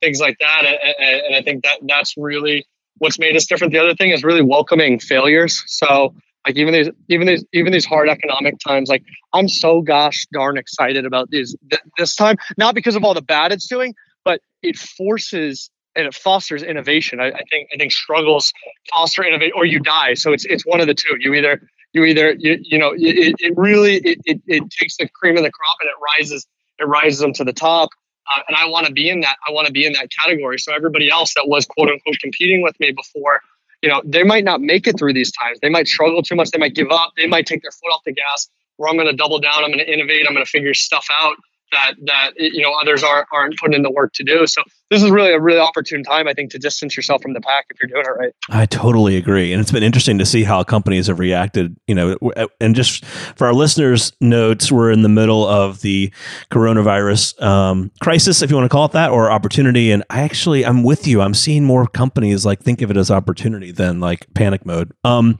things 0.00 0.20
like 0.20 0.36
that. 0.40 0.64
And, 0.64 1.24
and 1.26 1.36
i 1.36 1.42
think 1.42 1.64
that 1.64 1.80
that's 1.86 2.14
really 2.16 2.66
what's 2.98 3.18
made 3.18 3.36
us 3.36 3.46
different. 3.46 3.72
The 3.72 3.78
other 3.78 3.94
thing 3.94 4.10
is 4.10 4.22
really 4.22 4.42
welcoming 4.42 4.98
failures. 4.98 5.62
So 5.66 6.14
like 6.46 6.56
even 6.56 6.72
these 6.72 6.88
even 7.08 7.26
these 7.26 7.44
even 7.52 7.72
these 7.72 7.84
hard 7.84 8.08
economic 8.08 8.58
times 8.58 8.88
like 8.88 9.02
i'm 9.32 9.48
so 9.48 9.80
gosh 9.82 10.26
darn 10.32 10.56
excited 10.56 11.04
about 11.04 11.30
these 11.30 11.54
th- 11.70 11.82
this 11.98 12.14
time 12.14 12.36
not 12.56 12.74
because 12.74 12.96
of 12.96 13.04
all 13.04 13.14
the 13.14 13.22
bad 13.22 13.52
it's 13.52 13.66
doing 13.66 13.94
but 14.24 14.40
it 14.62 14.76
forces 14.76 15.70
and 15.96 16.06
it 16.06 16.14
fosters 16.14 16.62
innovation 16.62 17.20
I, 17.20 17.28
I, 17.28 17.42
think 17.50 17.68
i 17.74 17.76
think 17.78 17.92
struggles 17.92 18.52
foster 18.90 19.24
innovate 19.24 19.52
or 19.54 19.64
you 19.64 19.80
die 19.80 20.14
so 20.14 20.32
it's 20.32 20.44
it's 20.44 20.64
one 20.64 20.80
of 20.80 20.86
the 20.86 20.94
two 20.94 21.16
you 21.18 21.34
either 21.34 21.60
you 21.92 22.04
either 22.04 22.34
you, 22.38 22.58
you 22.62 22.78
know 22.78 22.92
it, 22.96 23.36
it 23.38 23.54
really 23.56 23.96
it, 23.96 24.18
it, 24.24 24.40
it 24.46 24.70
takes 24.70 24.96
the 24.96 25.08
cream 25.08 25.36
of 25.36 25.42
the 25.42 25.50
crop 25.50 25.76
and 25.80 25.88
it 25.88 25.96
rises 26.18 26.46
it 26.78 26.84
rises 26.84 27.18
them 27.18 27.32
to 27.34 27.44
the 27.44 27.52
top 27.52 27.90
uh, 28.34 28.42
and 28.48 28.56
I 28.56 28.66
want 28.66 28.86
to 28.86 28.92
be 28.92 29.08
in 29.08 29.20
that. 29.20 29.36
I 29.46 29.52
want 29.52 29.66
to 29.66 29.72
be 29.72 29.86
in 29.86 29.92
that 29.94 30.08
category. 30.10 30.58
So 30.58 30.74
everybody 30.74 31.10
else 31.10 31.34
that 31.34 31.48
was 31.48 31.66
quote 31.66 31.88
unquote 31.88 32.18
competing 32.20 32.62
with 32.62 32.78
me 32.80 32.92
before, 32.92 33.40
you 33.82 33.88
know, 33.88 34.02
they 34.04 34.22
might 34.22 34.44
not 34.44 34.60
make 34.60 34.86
it 34.86 34.98
through 34.98 35.14
these 35.14 35.32
times. 35.32 35.58
They 35.60 35.68
might 35.68 35.88
struggle 35.88 36.22
too 36.22 36.34
much. 36.34 36.50
They 36.50 36.58
might 36.58 36.74
give 36.74 36.90
up. 36.90 37.12
They 37.16 37.26
might 37.26 37.46
take 37.46 37.62
their 37.62 37.72
foot 37.72 37.88
off 37.92 38.02
the 38.04 38.12
gas. 38.12 38.48
Where 38.76 38.88
I'm 38.88 38.96
going 38.96 39.08
to 39.08 39.16
double 39.16 39.40
down. 39.40 39.62
I'm 39.62 39.70
going 39.70 39.84
to 39.84 39.92
innovate. 39.92 40.24
I'm 40.26 40.34
going 40.34 40.44
to 40.44 40.50
figure 40.50 40.72
stuff 40.72 41.06
out 41.12 41.36
that 41.72 41.94
that 42.06 42.30
you 42.36 42.62
know 42.62 42.72
others 42.80 43.02
aren't 43.02 43.26
aren't 43.32 43.58
putting 43.58 43.74
in 43.74 43.82
the 43.82 43.90
work 43.90 44.12
to 44.14 44.24
do. 44.24 44.46
So 44.46 44.62
this 44.90 45.02
is 45.02 45.10
really 45.10 45.32
a 45.32 45.40
really 45.40 45.60
opportune 45.60 46.02
time, 46.02 46.26
I 46.26 46.34
think, 46.34 46.50
to 46.50 46.58
distance 46.58 46.96
yourself 46.96 47.22
from 47.22 47.32
the 47.32 47.40
pack 47.40 47.66
if 47.70 47.78
you're 47.80 47.88
doing 47.88 48.04
it 48.04 48.18
right. 48.18 48.32
I 48.48 48.66
totally 48.66 49.16
agree, 49.16 49.52
and 49.52 49.60
it's 49.60 49.70
been 49.70 49.82
interesting 49.82 50.18
to 50.18 50.26
see 50.26 50.42
how 50.42 50.62
companies 50.64 51.06
have 51.06 51.18
reacted. 51.18 51.76
You 51.86 51.94
know, 51.94 52.18
and 52.60 52.74
just 52.74 53.04
for 53.04 53.46
our 53.46 53.54
listeners' 53.54 54.12
notes, 54.20 54.72
we're 54.72 54.90
in 54.90 55.02
the 55.02 55.08
middle 55.08 55.46
of 55.46 55.80
the 55.80 56.12
coronavirus 56.50 57.40
um, 57.42 57.90
crisis, 58.00 58.42
if 58.42 58.50
you 58.50 58.56
want 58.56 58.64
to 58.64 58.74
call 58.74 58.86
it 58.86 58.92
that, 58.92 59.10
or 59.10 59.30
opportunity. 59.30 59.92
And 59.92 60.04
I 60.10 60.22
actually, 60.22 60.66
I'm 60.66 60.82
with 60.82 61.06
you. 61.06 61.20
I'm 61.20 61.34
seeing 61.34 61.64
more 61.64 61.86
companies 61.86 62.44
like 62.44 62.60
think 62.60 62.82
of 62.82 62.90
it 62.90 62.96
as 62.96 63.10
opportunity 63.10 63.70
than 63.70 64.00
like 64.00 64.32
panic 64.34 64.66
mode. 64.66 64.92
Um, 65.04 65.38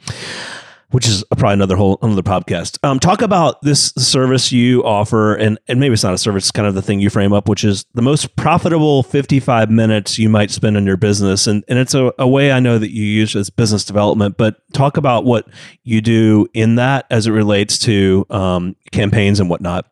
which 0.90 1.06
is 1.06 1.24
probably 1.36 1.54
another 1.54 1.76
whole 1.76 1.98
another 2.02 2.22
podcast. 2.22 2.78
Um, 2.82 2.98
talk 2.98 3.22
about 3.22 3.62
this 3.62 3.92
service 3.96 4.52
you 4.52 4.84
offer, 4.84 5.34
and 5.34 5.58
and 5.68 5.80
maybe 5.80 5.92
it's 5.92 6.02
not 6.02 6.14
a 6.14 6.18
service, 6.18 6.44
it's 6.44 6.50
kind 6.50 6.66
of 6.66 6.74
the 6.74 6.82
thing 6.82 7.00
you 7.00 7.10
frame 7.10 7.32
up, 7.32 7.48
which 7.48 7.64
is 7.64 7.84
the 7.94 8.02
most 8.02 8.36
profitable 8.36 9.02
fifty 9.02 9.40
five 9.40 9.70
minutes 9.70 10.18
you 10.18 10.28
might 10.28 10.50
spend 10.50 10.76
in 10.76 10.86
your 10.86 10.96
business, 10.96 11.46
and 11.46 11.64
and 11.68 11.78
it's 11.78 11.94
a, 11.94 12.12
a 12.18 12.28
way 12.28 12.52
I 12.52 12.60
know 12.60 12.78
that 12.78 12.90
you 12.90 13.04
use 13.04 13.36
as 13.36 13.50
business 13.50 13.84
development. 13.84 14.36
But 14.36 14.56
talk 14.72 14.96
about 14.96 15.24
what 15.24 15.48
you 15.84 16.00
do 16.00 16.46
in 16.54 16.76
that 16.76 17.06
as 17.10 17.26
it 17.26 17.32
relates 17.32 17.78
to 17.80 18.26
um, 18.30 18.76
campaigns 18.92 19.40
and 19.40 19.48
whatnot. 19.48 19.86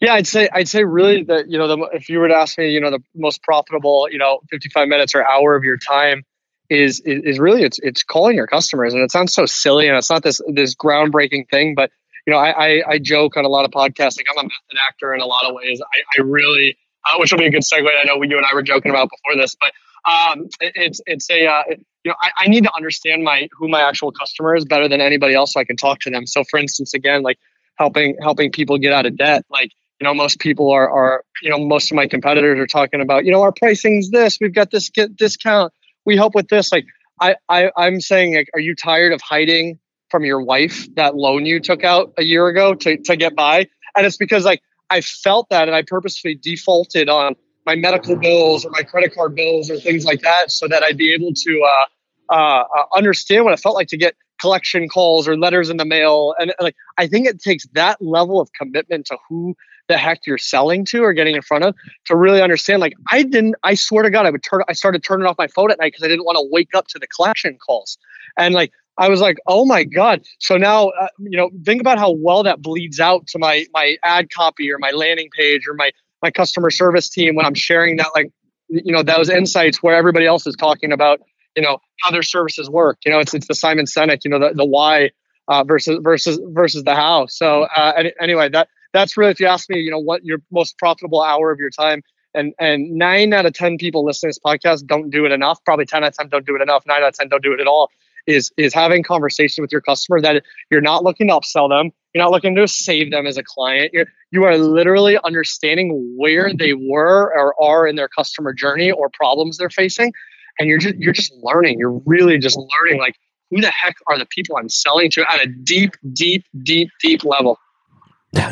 Yeah, 0.00 0.14
I'd 0.14 0.26
say 0.26 0.48
I'd 0.52 0.68
say 0.68 0.84
really 0.84 1.22
that 1.24 1.48
you 1.48 1.58
know 1.58 1.68
the, 1.68 1.78
if 1.92 2.08
you 2.08 2.18
were 2.18 2.28
to 2.28 2.34
ask 2.34 2.58
me, 2.58 2.70
you 2.70 2.80
know, 2.80 2.90
the 2.90 3.02
most 3.14 3.42
profitable, 3.42 4.08
you 4.10 4.18
know, 4.18 4.40
fifty 4.50 4.68
five 4.68 4.88
minutes 4.88 5.14
or 5.14 5.24
hour 5.28 5.54
of 5.54 5.62
your 5.62 5.78
time 5.78 6.24
is, 6.68 7.00
is 7.04 7.38
really 7.38 7.62
it's 7.62 7.78
it's 7.80 8.02
calling 8.02 8.36
your 8.36 8.46
customers, 8.46 8.94
and 8.94 9.02
it 9.02 9.10
sounds 9.10 9.34
so 9.34 9.46
silly, 9.46 9.88
and 9.88 9.96
it's 9.96 10.10
not 10.10 10.22
this 10.22 10.40
this 10.48 10.74
groundbreaking 10.74 11.48
thing, 11.50 11.74
but 11.74 11.90
you 12.26 12.32
know, 12.32 12.38
I, 12.38 12.50
I, 12.50 12.82
I 12.88 12.98
joke 12.98 13.36
on 13.36 13.44
a 13.44 13.48
lot 13.48 13.64
of 13.64 13.72
podcasts 13.72 14.16
like 14.16 14.26
I'm 14.30 14.38
a 14.38 14.42
method 14.44 14.78
actor 14.88 15.14
in 15.14 15.20
a 15.20 15.26
lot 15.26 15.44
of 15.44 15.54
ways. 15.54 15.80
I, 15.80 16.20
I 16.20 16.24
really, 16.24 16.78
uh, 17.04 17.16
which 17.18 17.32
will 17.32 17.40
be 17.40 17.46
a 17.46 17.50
good 17.50 17.62
segue. 17.62 17.86
I 17.86 18.04
know 18.04 18.22
you 18.22 18.36
and 18.36 18.46
I 18.50 18.54
were 18.54 18.62
joking 18.62 18.90
about 18.90 19.08
before 19.10 19.40
this, 19.40 19.56
but 19.60 19.72
um, 20.10 20.48
it, 20.60 20.72
it's 20.74 21.00
it's 21.06 21.30
a 21.30 21.46
uh, 21.46 21.62
you 21.68 22.10
know 22.10 22.14
I, 22.20 22.30
I 22.44 22.48
need 22.48 22.64
to 22.64 22.74
understand 22.74 23.24
my 23.24 23.48
who 23.52 23.68
my 23.68 23.82
actual 23.82 24.12
customer 24.12 24.54
is 24.54 24.64
better 24.64 24.88
than 24.88 25.00
anybody 25.00 25.34
else, 25.34 25.52
so 25.52 25.60
I 25.60 25.64
can 25.64 25.76
talk 25.76 26.00
to 26.00 26.10
them. 26.10 26.26
So, 26.26 26.44
for 26.44 26.58
instance, 26.58 26.94
again, 26.94 27.22
like 27.22 27.38
helping 27.76 28.16
helping 28.20 28.52
people 28.52 28.78
get 28.78 28.92
out 28.92 29.06
of 29.06 29.16
debt, 29.16 29.44
like 29.50 29.70
you 30.00 30.04
know 30.04 30.14
most 30.14 30.38
people 30.38 30.70
are 30.70 30.88
are 30.88 31.24
you 31.42 31.50
know 31.50 31.58
most 31.58 31.90
of 31.90 31.96
my 31.96 32.06
competitors 32.06 32.58
are 32.58 32.66
talking 32.66 33.00
about 33.00 33.24
you 33.24 33.32
know 33.32 33.42
our 33.42 33.52
pricing's 33.52 34.10
this, 34.10 34.38
we've 34.40 34.54
got 34.54 34.70
this 34.70 34.90
get 34.90 35.16
discount 35.16 35.72
we 36.04 36.16
help 36.16 36.34
with 36.34 36.48
this. 36.48 36.72
Like 36.72 36.86
I, 37.20 37.36
I 37.48 37.70
I'm 37.76 38.00
saying, 38.00 38.34
like, 38.34 38.48
are 38.54 38.60
you 38.60 38.74
tired 38.74 39.12
of 39.12 39.20
hiding 39.20 39.78
from 40.10 40.24
your 40.24 40.42
wife 40.42 40.86
that 40.96 41.14
loan 41.14 41.46
you 41.46 41.60
took 41.60 41.84
out 41.84 42.12
a 42.18 42.22
year 42.22 42.46
ago 42.48 42.74
to, 42.74 42.96
to 42.98 43.16
get 43.16 43.34
by? 43.34 43.66
And 43.96 44.06
it's 44.06 44.16
because 44.16 44.44
like 44.44 44.62
I 44.90 45.00
felt 45.00 45.48
that 45.50 45.68
and 45.68 45.74
I 45.74 45.82
purposefully 45.82 46.34
defaulted 46.34 47.08
on 47.08 47.34
my 47.64 47.76
medical 47.76 48.16
bills 48.16 48.64
or 48.64 48.70
my 48.70 48.82
credit 48.82 49.14
card 49.14 49.34
bills 49.34 49.70
or 49.70 49.78
things 49.78 50.04
like 50.04 50.20
that 50.22 50.50
so 50.50 50.66
that 50.68 50.82
I'd 50.82 50.96
be 50.96 51.14
able 51.14 51.32
to 51.32 51.62
uh, 51.62 52.34
uh, 52.34 52.64
uh 52.64 52.84
understand 52.94 53.44
what 53.44 53.54
it 53.54 53.60
felt 53.60 53.74
like 53.74 53.88
to 53.88 53.96
get 53.96 54.14
collection 54.40 54.88
calls 54.88 55.28
or 55.28 55.38
letters 55.38 55.70
in 55.70 55.76
the 55.76 55.84
mail. 55.84 56.34
And 56.38 56.52
like 56.60 56.74
I 56.98 57.06
think 57.06 57.26
it 57.28 57.40
takes 57.40 57.66
that 57.74 58.02
level 58.02 58.40
of 58.40 58.52
commitment 58.52 59.06
to 59.06 59.16
who 59.28 59.54
the 59.92 59.98
heck 59.98 60.20
you're 60.26 60.38
selling 60.38 60.86
to 60.86 61.02
or 61.02 61.12
getting 61.12 61.34
in 61.34 61.42
front 61.42 61.64
of 61.64 61.74
to 62.06 62.16
really 62.16 62.40
understand. 62.40 62.80
Like 62.80 62.94
I 63.10 63.22
didn't, 63.22 63.56
I 63.62 63.74
swear 63.74 64.02
to 64.02 64.10
God, 64.10 64.24
I 64.24 64.30
would 64.30 64.42
turn, 64.42 64.62
I 64.68 64.72
started 64.72 65.04
turning 65.04 65.26
off 65.26 65.36
my 65.36 65.48
phone 65.48 65.70
at 65.70 65.78
night 65.78 65.92
because 65.92 66.02
I 66.02 66.08
didn't 66.08 66.24
want 66.24 66.36
to 66.36 66.48
wake 66.50 66.70
up 66.74 66.86
to 66.88 66.98
the 66.98 67.06
collection 67.06 67.58
calls. 67.58 67.98
And 68.38 68.54
like, 68.54 68.72
I 68.96 69.10
was 69.10 69.20
like, 69.20 69.36
oh 69.46 69.66
my 69.66 69.84
God. 69.84 70.22
So 70.38 70.56
now, 70.56 70.88
uh, 70.88 71.08
you 71.18 71.36
know, 71.36 71.50
think 71.62 71.82
about 71.82 71.98
how 71.98 72.12
well 72.12 72.42
that 72.44 72.62
bleeds 72.62 73.00
out 73.00 73.26
to 73.28 73.38
my, 73.38 73.66
my 73.74 73.96
ad 74.02 74.30
copy 74.30 74.72
or 74.72 74.78
my 74.78 74.90
landing 74.90 75.28
page 75.36 75.68
or 75.68 75.74
my, 75.74 75.90
my 76.22 76.30
customer 76.30 76.70
service 76.70 77.10
team 77.10 77.34
when 77.34 77.44
I'm 77.44 77.54
sharing 77.54 77.96
that, 77.96 78.08
like, 78.14 78.30
you 78.68 78.92
know, 78.92 79.02
those 79.02 79.28
insights 79.28 79.82
where 79.82 79.94
everybody 79.94 80.24
else 80.24 80.46
is 80.46 80.56
talking 80.56 80.92
about, 80.92 81.20
you 81.54 81.62
know, 81.62 81.80
how 82.00 82.10
their 82.10 82.22
services 82.22 82.70
work. 82.70 82.98
You 83.04 83.12
know, 83.12 83.18
it's, 83.18 83.34
it's 83.34 83.46
the 83.46 83.54
Simon 83.54 83.84
Sinek, 83.84 84.20
you 84.24 84.30
know, 84.30 84.38
the, 84.38 84.54
the 84.54 84.64
why 84.64 85.10
uh, 85.48 85.64
versus, 85.64 85.98
versus, 86.02 86.40
versus 86.44 86.82
the 86.84 86.94
how. 86.94 87.26
So 87.26 87.64
uh, 87.64 87.92
any, 87.96 88.12
anyway, 88.20 88.48
that, 88.50 88.68
that's 88.92 89.16
really 89.16 89.32
if 89.32 89.40
you 89.40 89.46
ask 89.46 89.68
me, 89.68 89.78
you 89.80 89.90
know, 89.90 89.98
what 89.98 90.24
your 90.24 90.38
most 90.50 90.78
profitable 90.78 91.22
hour 91.22 91.50
of 91.50 91.58
your 91.58 91.70
time. 91.70 92.02
And 92.34 92.54
and 92.58 92.92
nine 92.92 93.32
out 93.34 93.44
of 93.44 93.52
ten 93.52 93.76
people 93.76 94.04
listening 94.04 94.32
to 94.32 94.38
this 94.38 94.40
podcast 94.44 94.86
don't 94.86 95.10
do 95.10 95.26
it 95.26 95.32
enough. 95.32 95.62
Probably 95.64 95.84
ten 95.84 96.02
out 96.02 96.08
of 96.08 96.16
ten 96.16 96.28
don't 96.28 96.46
do 96.46 96.56
it 96.56 96.62
enough. 96.62 96.84
Nine 96.86 97.02
out 97.02 97.08
of 97.08 97.14
ten 97.14 97.28
don't 97.28 97.42
do 97.42 97.52
it 97.52 97.60
at 97.60 97.66
all. 97.66 97.90
Is 98.26 98.52
is 98.56 98.72
having 98.72 99.02
conversation 99.02 99.62
with 99.62 99.72
your 99.72 99.80
customer 99.80 100.20
that 100.20 100.42
you're 100.70 100.80
not 100.80 101.04
looking 101.04 101.28
to 101.28 101.34
upsell 101.34 101.68
them. 101.68 101.90
You're 102.14 102.24
not 102.24 102.30
looking 102.30 102.54
to 102.56 102.68
save 102.68 103.10
them 103.10 103.26
as 103.26 103.36
a 103.36 103.42
client. 103.42 103.90
You're 103.92 104.06
you 104.30 104.44
are 104.44 104.56
literally 104.56 105.18
understanding 105.22 106.14
where 106.16 106.52
they 106.54 106.72
were 106.72 107.32
or 107.36 107.54
are 107.62 107.86
in 107.86 107.96
their 107.96 108.08
customer 108.08 108.54
journey 108.54 108.90
or 108.90 109.10
problems 109.10 109.58
they're 109.58 109.70
facing, 109.70 110.12
and 110.58 110.68
you're 110.68 110.78
just 110.78 110.94
you're 110.96 111.12
just 111.12 111.34
learning. 111.42 111.78
You're 111.78 112.00
really 112.06 112.38
just 112.38 112.56
learning 112.56 112.98
like 112.98 113.16
who 113.50 113.60
the 113.60 113.70
heck 113.70 113.96
are 114.06 114.18
the 114.18 114.26
people 114.26 114.56
I'm 114.56 114.70
selling 114.70 115.10
to 115.10 115.30
at 115.30 115.42
a 115.42 115.46
deep, 115.46 115.96
deep, 116.12 116.46
deep, 116.62 116.88
deep 117.00 117.24
level. 117.24 117.58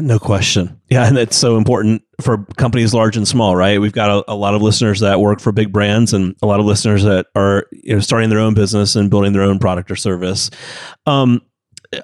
No 0.00 0.18
question. 0.18 0.78
Yeah, 0.90 1.06
and 1.06 1.16
it's 1.16 1.36
so 1.36 1.56
important 1.56 2.02
for 2.20 2.44
companies 2.58 2.92
large 2.92 3.16
and 3.16 3.26
small, 3.26 3.56
right? 3.56 3.80
We've 3.80 3.92
got 3.92 4.10
a, 4.10 4.32
a, 4.32 4.34
lot 4.34 4.54
of 4.54 4.60
listeners 4.60 5.00
that 5.00 5.20
work 5.20 5.40
for 5.40 5.52
big 5.52 5.72
brands, 5.72 6.12
and 6.12 6.36
a 6.42 6.46
lot 6.46 6.60
of 6.60 6.66
listeners 6.66 7.02
that 7.04 7.26
are 7.34 7.66
you 7.72 7.94
know 7.94 8.00
starting 8.00 8.28
their 8.28 8.40
own 8.40 8.52
business 8.52 8.94
and 8.94 9.08
building 9.08 9.32
their 9.32 9.42
own 9.42 9.58
product 9.58 9.90
or 9.90 9.96
service. 9.96 10.50
Um, 11.06 11.40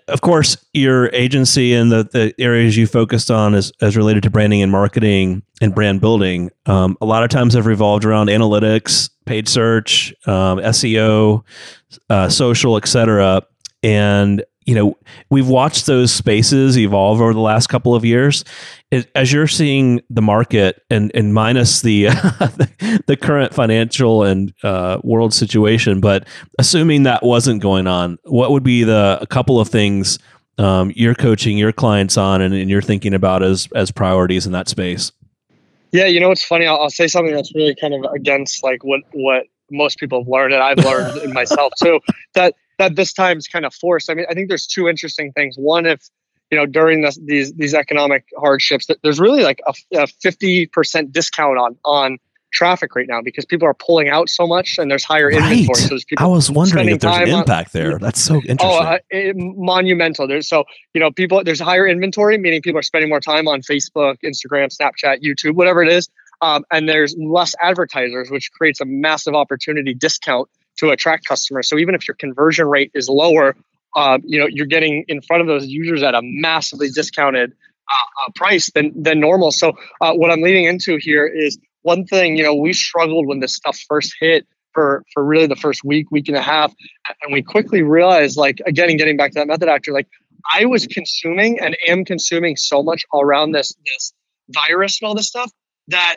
of 0.09 0.21
course, 0.21 0.56
your 0.73 1.09
agency 1.12 1.75
and 1.75 1.92
the, 1.92 2.09
the 2.11 2.35
areas 2.38 2.76
you 2.76 2.87
focused 2.87 3.30
on 3.30 3.54
as, 3.54 3.73
as 3.80 3.97
related 3.97 4.25
to 4.25 4.30
branding 4.30 4.62
and 4.62 4.73
marketing 4.73 5.42
and 5.61 5.75
brand 5.75 6.00
building, 6.00 6.50
um, 6.66 6.97
a 7.00 7.06
lot 7.06 7.23
of 7.23 7.30
times 7.30 7.54
have 7.54 7.66
revolved 7.66 8.04
around 8.04 8.28
analytics, 8.28 9.11
paid 9.26 9.49
search, 9.49 10.12
um, 10.26 10.59
SEO, 10.59 11.45
uh, 12.11 12.28
social, 12.28 12.76
etc. 12.76 13.42
And 13.83 14.45
you 14.66 14.75
know, 14.75 14.99
we've 15.30 15.49
watched 15.49 15.87
those 15.87 16.12
spaces 16.12 16.76
evolve 16.76 17.20
over 17.20 17.32
the 17.32 17.40
last 17.40 17.68
couple 17.68 17.94
of 17.94 18.04
years. 18.04 18.44
As 19.14 19.32
you're 19.32 19.46
seeing 19.46 20.00
the 20.11 20.20
market 20.20 20.82
and, 20.90 21.11
and 21.14 21.32
minus 21.32 21.82
the, 21.82 22.06
the 23.06 23.16
current 23.16 23.54
financial 23.54 24.25
and 24.25 24.52
uh, 24.64 24.99
world 25.04 25.32
situation, 25.32 26.00
but 26.00 26.26
assuming 26.58 27.04
that 27.04 27.23
wasn't 27.23 27.62
going 27.62 27.87
on, 27.87 28.18
what 28.25 28.50
would 28.50 28.64
be 28.64 28.82
the 28.82 29.18
a 29.20 29.26
couple 29.26 29.61
of 29.61 29.68
things 29.68 30.18
um, 30.58 30.92
you're 30.96 31.14
coaching 31.14 31.56
your 31.56 31.73
clients 31.73 32.16
on 32.16 32.40
and, 32.40 32.54
and, 32.54 32.70
you're 32.70 32.82
thinking 32.82 33.12
about 33.12 33.42
as 33.42 33.68
as 33.75 33.90
priorities 33.90 34.46
in 34.46 34.52
that 34.52 34.68
space? 34.68 35.12
Yeah, 35.92 36.06
you 36.06 36.18
know, 36.18 36.30
it's 36.30 36.44
funny. 36.44 36.66
I'll, 36.66 36.80
I'll 36.80 36.90
say 36.90 37.06
something 37.08 37.35
that's 37.35 37.54
really 37.54 37.75
kind 37.75 37.92
of 37.92 38.11
against 38.14 38.64
like 38.64 38.82
what 38.82 39.02
what 39.12 39.44
most 39.70 39.99
people 39.99 40.20
have 40.20 40.28
learned, 40.28 40.54
and 40.54 40.62
I've 40.62 40.78
learned 40.78 41.18
in 41.23 41.32
myself 41.35 41.73
too. 41.82 42.00
That 42.35 42.54
that 42.78 42.97
this 42.97 43.12
time 43.12 43.38
is 43.38 43.49
kind 43.49 43.64
of 43.64 43.75
forced. 43.75 44.11
I 44.11 44.14
mean, 44.14 44.26
I 44.28 44.35
think 44.35 44.49
there's 44.49 44.66
two 44.66 44.88
interesting 44.88 45.33
things. 45.33 45.56
One, 45.56 45.87
if 45.87 46.02
you 46.50 46.59
know 46.59 46.66
during 46.66 47.02
this, 47.02 47.18
these 47.25 47.52
these 47.54 47.75
economic 47.75 48.25
hardships, 48.38 48.87
that 48.87 48.99
there's 49.02 49.21
really 49.21 49.42
like 49.42 49.61
a 49.92 50.06
fifty 50.06 50.66
percent 50.66 51.12
discount 51.12 51.59
on 51.59 51.76
on 51.85 52.18
traffic 52.52 52.95
right 52.95 53.06
now 53.09 53.21
because 53.21 53.45
people 53.45 53.68
are 53.68 53.75
pulling 53.75 54.09
out 54.09 54.30
so 54.30 54.47
much 54.47 54.78
and 54.78 54.90
there's 54.90 55.04
higher 55.04 55.28
right. 55.28 55.37
inventory. 55.37 55.99
So 55.99 55.99
I 56.16 56.26
was 56.26 56.50
wondering 56.50 56.88
if 56.88 57.00
there's 57.00 57.16
an 57.16 57.28
impact 57.28 57.75
on, 57.75 57.83
there. 57.83 57.99
That's 57.99 58.21
so 58.21 58.37
interesting. 58.37 58.61
Oh, 58.62 58.78
uh, 58.78 58.99
it, 59.11 59.37
monumental. 59.37 60.26
There's 60.26 60.49
so 60.49 60.64
you 60.95 61.00
know 61.00 61.11
people 61.11 61.45
there's 61.45 61.61
higher 61.61 61.87
inventory, 61.87 62.38
meaning 62.38 62.62
people 62.62 62.78
are 62.78 62.83
spending 62.83 63.11
more 63.11 63.21
time 63.21 63.49
on 63.49 63.62
Facebook, 63.62 64.16
Instagram, 64.25 64.75
Snapchat, 64.75 65.23
YouTube, 65.23 65.54
whatever 65.54 65.83
it 65.83 65.92
is. 65.92 66.09
Um, 66.42 66.64
and 66.71 66.87
there's 66.87 67.16
less 67.16 67.54
advertisers, 67.62 68.30
which 68.30 68.52
creates 68.52 68.80
a 68.80 68.85
massive 68.85 69.35
opportunity 69.35 69.95
discount 69.95 70.50
to 70.78 70.90
attract 70.90 71.26
customers. 71.26 71.68
So 71.68 71.78
even 71.78 71.95
if 71.95 72.06
your 72.06 72.14
conversion 72.14 72.66
rate 72.66 72.90
is 72.95 73.09
lower, 73.09 73.56
uh, 73.95 74.18
you 74.25 74.38
know 74.38 74.47
you're 74.49 74.66
getting 74.66 75.04
in 75.09 75.23
front 75.23 75.40
of 75.40 75.47
those 75.47 75.66
users 75.66 76.02
at 76.02 76.14
a 76.14 76.21
massively 76.23 76.88
discounted 76.90 77.52
uh, 77.88 78.25
uh, 78.26 78.30
price 78.35 78.71
than 78.75 78.92
than 79.02 79.21
normal. 79.21 79.50
So 79.50 79.73
uh, 80.00 80.12
what 80.14 80.30
I'm 80.30 80.42
leading 80.42 80.64
into 80.64 80.99
here 81.00 81.26
is 81.26 81.59
one 81.83 82.04
thing. 82.04 82.37
You 82.37 82.45
know, 82.45 82.54
we 82.54 82.73
struggled 82.73 83.26
when 83.26 83.40
this 83.40 83.54
stuff 83.54 83.78
first 83.88 84.14
hit 84.21 84.47
for 84.75 85.04
for 85.14 85.25
really 85.25 85.47
the 85.47 85.56
first 85.56 85.85
week, 85.85 86.11
week 86.11 86.28
and 86.28 86.37
a 86.37 86.42
half, 86.42 86.73
and 87.23 87.33
we 87.33 87.42
quickly 87.42 87.83
realized, 87.83 88.37
like 88.37 88.61
again, 88.66 88.97
getting 88.97 89.16
back 89.16 89.33
to 89.33 89.38
that 89.40 89.47
method 89.47 89.68
actor, 89.68 89.92
like 89.92 90.09
I 90.54 90.66
was 90.66 90.87
consuming 90.87 91.61
and 91.61 91.76
am 91.88 92.04
consuming 92.04 92.56
so 92.56 92.83
much 92.83 93.04
around 93.14 93.52
this 93.52 93.75
this 93.87 94.12
virus 94.50 95.00
and 95.00 95.09
all 95.09 95.14
this 95.14 95.28
stuff 95.28 95.50
that 95.88 96.16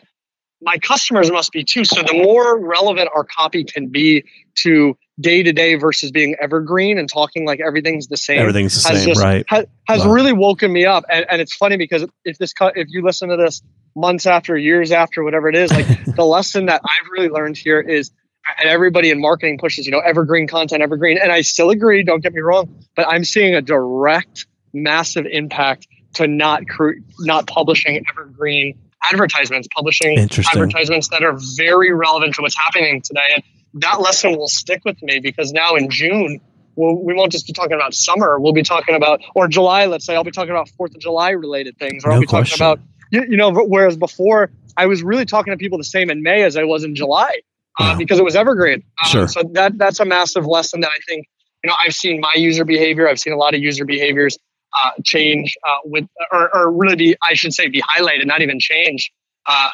my 0.61 0.77
customers 0.77 1.31
must 1.31 1.51
be 1.51 1.63
too. 1.63 1.85
So 1.85 2.01
the 2.01 2.13
more 2.13 2.59
relevant 2.59 3.09
our 3.15 3.23
copy 3.23 3.63
can 3.63 3.87
be 3.87 4.25
to 4.55 4.97
day 5.19 5.43
to 5.43 5.53
day 5.53 5.75
versus 5.75 6.11
being 6.11 6.35
evergreen 6.41 6.97
and 6.97 7.09
talking 7.09 7.45
like 7.45 7.59
everything's 7.59 8.07
the 8.07 8.17
same. 8.17 8.39
Everything's 8.39 8.75
the 8.75 8.81
same, 8.81 9.07
just, 9.07 9.21
right? 9.21 9.45
Has, 9.47 9.65
has 9.87 10.05
wow. 10.05 10.11
really 10.11 10.33
woken 10.33 10.71
me 10.71 10.85
up. 10.85 11.05
And, 11.09 11.25
and 11.29 11.41
it's 11.41 11.55
funny 11.55 11.77
because 11.77 12.05
if 12.25 12.37
this 12.37 12.53
if 12.75 12.87
you 12.89 13.03
listen 13.03 13.29
to 13.29 13.37
this 13.37 13.61
months 13.95 14.25
after, 14.25 14.57
years 14.57 14.91
after, 14.91 15.23
whatever 15.23 15.49
it 15.49 15.55
is, 15.55 15.71
like 15.71 15.87
the 16.15 16.25
lesson 16.25 16.65
that 16.67 16.81
I've 16.83 17.09
really 17.11 17.29
learned 17.29 17.57
here 17.57 17.79
is, 17.79 18.11
and 18.59 18.69
everybody 18.69 19.11
in 19.11 19.21
marketing 19.21 19.59
pushes, 19.59 19.85
you 19.85 19.91
know, 19.91 19.99
evergreen 19.99 20.47
content, 20.47 20.81
evergreen. 20.81 21.19
And 21.21 21.31
I 21.31 21.41
still 21.41 21.69
agree. 21.69 22.03
Don't 22.03 22.21
get 22.21 22.33
me 22.33 22.41
wrong, 22.41 22.83
but 22.95 23.07
I'm 23.07 23.23
seeing 23.23 23.53
a 23.55 23.61
direct, 23.61 24.47
massive 24.73 25.25
impact 25.29 25.87
to 26.15 26.27
not 26.27 26.67
cre- 26.67 26.99
not 27.19 27.47
publishing 27.47 28.03
evergreen 28.09 28.77
advertisements, 29.03 29.67
publishing 29.73 30.17
advertisements 30.19 31.09
that 31.09 31.23
are 31.23 31.37
very 31.57 31.93
relevant 31.93 32.35
to 32.35 32.41
what's 32.41 32.57
happening 32.57 33.01
today. 33.01 33.35
And 33.35 33.43
that 33.81 34.01
lesson 34.01 34.37
will 34.37 34.47
stick 34.47 34.83
with 34.85 35.01
me 35.01 35.19
because 35.19 35.51
now 35.51 35.75
in 35.75 35.89
June, 35.89 36.41
we'll, 36.75 36.95
we 36.95 37.13
won't 37.13 37.31
just 37.31 37.47
be 37.47 37.53
talking 37.53 37.73
about 37.73 37.93
summer. 37.93 38.39
We'll 38.39 38.53
be 38.53 38.63
talking 38.63 38.95
about, 38.95 39.21
or 39.35 39.47
July, 39.47 39.85
let's 39.85 40.05
say, 40.05 40.15
I'll 40.15 40.23
be 40.23 40.31
talking 40.31 40.51
about 40.51 40.69
Fourth 40.69 40.95
of 40.95 41.01
July 41.01 41.31
related 41.31 41.77
things, 41.77 42.03
or 42.03 42.09
no 42.09 42.15
I'll 42.15 42.21
be 42.21 42.27
question. 42.27 42.57
talking 42.57 42.83
about, 42.83 42.87
you, 43.11 43.31
you, 43.31 43.37
know, 43.37 43.51
whereas 43.51 43.97
before 43.97 44.51
I 44.77 44.85
was 44.85 45.03
really 45.03 45.25
talking 45.25 45.51
to 45.51 45.57
people 45.57 45.77
the 45.77 45.83
same 45.83 46.09
in 46.09 46.21
May 46.21 46.43
as 46.43 46.57
I 46.57 46.63
was 46.63 46.83
in 46.83 46.95
July 46.95 47.41
uh, 47.79 47.97
because 47.97 48.19
it 48.19 48.23
was 48.23 48.35
evergreen. 48.35 48.83
Um, 49.03 49.09
sure. 49.09 49.27
So 49.27 49.43
that 49.53 49.77
that's 49.77 49.99
a 49.99 50.05
massive 50.05 50.45
lesson 50.45 50.81
that 50.81 50.89
I 50.89 50.99
think, 51.07 51.27
you 51.63 51.69
know, 51.69 51.75
I've 51.85 51.95
seen 51.95 52.19
my 52.21 52.33
user 52.35 52.65
behavior. 52.65 53.07
I've 53.09 53.19
seen 53.19 53.33
a 53.33 53.37
lot 53.37 53.53
of 53.53 53.61
user 53.61 53.85
behaviors 53.85 54.37
uh, 54.73 54.91
change 55.03 55.55
uh, 55.67 55.77
with, 55.85 56.07
or, 56.31 56.55
or, 56.55 56.71
really 56.71 56.95
be, 56.95 57.15
I 57.21 57.33
should 57.33 57.53
say, 57.53 57.67
be 57.67 57.81
highlighted, 57.81 58.25
not 58.25 58.41
even 58.41 58.59
change, 58.59 59.11
uh, 59.45 59.69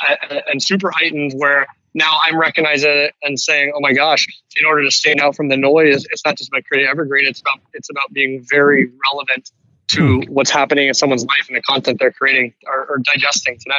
and 0.48 0.62
super 0.62 0.90
heightened. 0.90 1.34
Where 1.36 1.68
now 1.94 2.18
I'm 2.24 2.40
recognizing 2.40 2.90
it 2.90 3.14
and 3.24 3.40
saying, 3.40 3.74
"Oh 3.76 3.80
my 3.82 3.94
gosh!" 3.94 4.28
In 4.58 4.66
order 4.66 4.84
to 4.84 4.92
stand 4.92 5.20
out 5.20 5.36
from 5.36 5.50
the 5.50 5.58
noise, 5.58 6.06
it's 6.12 6.24
not 6.26 6.38
just 6.38 6.50
about 6.50 6.64
creating 6.66 6.90
evergreen; 6.90 7.28
it's 7.28 7.42
about 7.42 7.60
it's 7.74 7.90
about 7.90 8.12
being 8.14 8.46
very 8.50 8.90
relevant 9.12 9.52
to 9.88 10.22
hmm. 10.22 10.34
what's 10.34 10.50
happening 10.50 10.88
in 10.88 10.94
someone's 10.94 11.26
life 11.26 11.46
and 11.48 11.56
the 11.56 11.62
content 11.62 12.00
they're 12.00 12.12
creating 12.12 12.54
or, 12.66 12.86
or 12.86 12.98
digesting 13.00 13.58
today. 13.60 13.78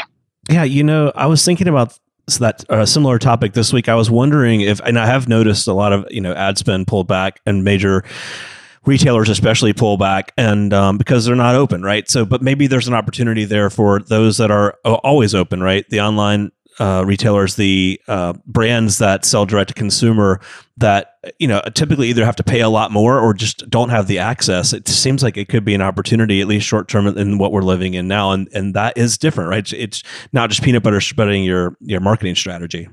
Yeah, 0.49 0.62
you 0.62 0.85
know, 0.85 1.12
I 1.14 1.26
was 1.26 1.44
thinking 1.44 1.66
about 1.66 1.99
so 2.28 2.44
that 2.44 2.68
uh, 2.70 2.85
similar 2.87 3.18
topic 3.18 3.52
this 3.52 3.73
week. 3.73 3.88
I 3.88 3.94
was 3.94 4.11
wondering 4.11 4.61
if, 4.61 4.80
and 4.80 4.99
I 4.99 5.06
have 5.06 5.28
noticed 5.28 5.68
a 5.68 5.73
lot 5.73 5.92
of 5.92 6.06
you 6.11 6.20
know 6.20 6.32
ad 6.35 6.58
spend 6.58 6.87
pulled 6.87 7.06
back 7.06 7.40
and 7.46 7.64
major 7.64 8.04
retailers 8.87 9.28
especially 9.28 9.73
pull 9.73 9.97
back 9.97 10.33
and 10.37 10.73
um, 10.73 10.97
because 10.97 11.25
they're 11.25 11.37
not 11.37 11.55
open 11.55 11.83
right? 11.83 12.09
So 12.09 12.25
but 12.25 12.43
maybe 12.43 12.66
there's 12.66 12.88
an 12.88 12.95
opportunity 12.95 13.45
there 13.45 13.71
for 13.71 14.00
those 14.00 14.38
that 14.38 14.50
are 14.50 14.73
always 14.85 15.35
open 15.35 15.62
right? 15.62 15.85
The 15.90 16.00
online 16.00 16.52
uh, 16.78 17.02
retailers 17.07 17.57
the 17.57 18.00
uh, 18.07 18.35
brands 18.47 18.99
that 18.99 19.25
sell 19.25 19.47
direct 19.47 19.69
to 19.69 19.75
consumer 19.75 20.40
that 20.76 21.14
you 21.38 21.49
know 21.49 21.62
typically 21.75 22.09
either 22.09 22.25
have 22.25 22.37
to 22.37 22.45
pay 22.45 22.61
a 22.61 22.69
lot 22.69 22.90
more 22.90 23.19
or 23.19 23.33
just 23.33 23.69
don't 23.71 23.88
have 23.88 24.07
the 24.07 24.19
access. 24.19 24.73
It 24.73 24.87
seems 24.87 25.23
like 25.23 25.37
it 25.37 25.49
could 25.49 25.64
be 25.64 25.75
an 25.75 25.83
opportunity 25.83 26.40
at 26.40 26.47
least 26.47 26.66
short 26.66 26.88
term 26.88 27.07
in 27.07 27.38
what 27.38 27.50
we're 27.52 27.62
living 27.62 27.95
in 27.95 28.09
now 28.09 28.33
and 28.33 28.49
and 28.52 28.75
that 28.75 28.97
is 28.99 29.16
different 29.19 29.50
right? 29.50 29.59
It's, 29.61 29.73
it's 29.73 30.02
not 30.33 30.50
just 30.50 30.62
peanut 30.62 30.83
butter 30.83 31.00
spreading 31.00 31.45
your 31.45 31.76
your 31.81 32.00
marketing 32.00 32.35
strategy. 32.35 32.88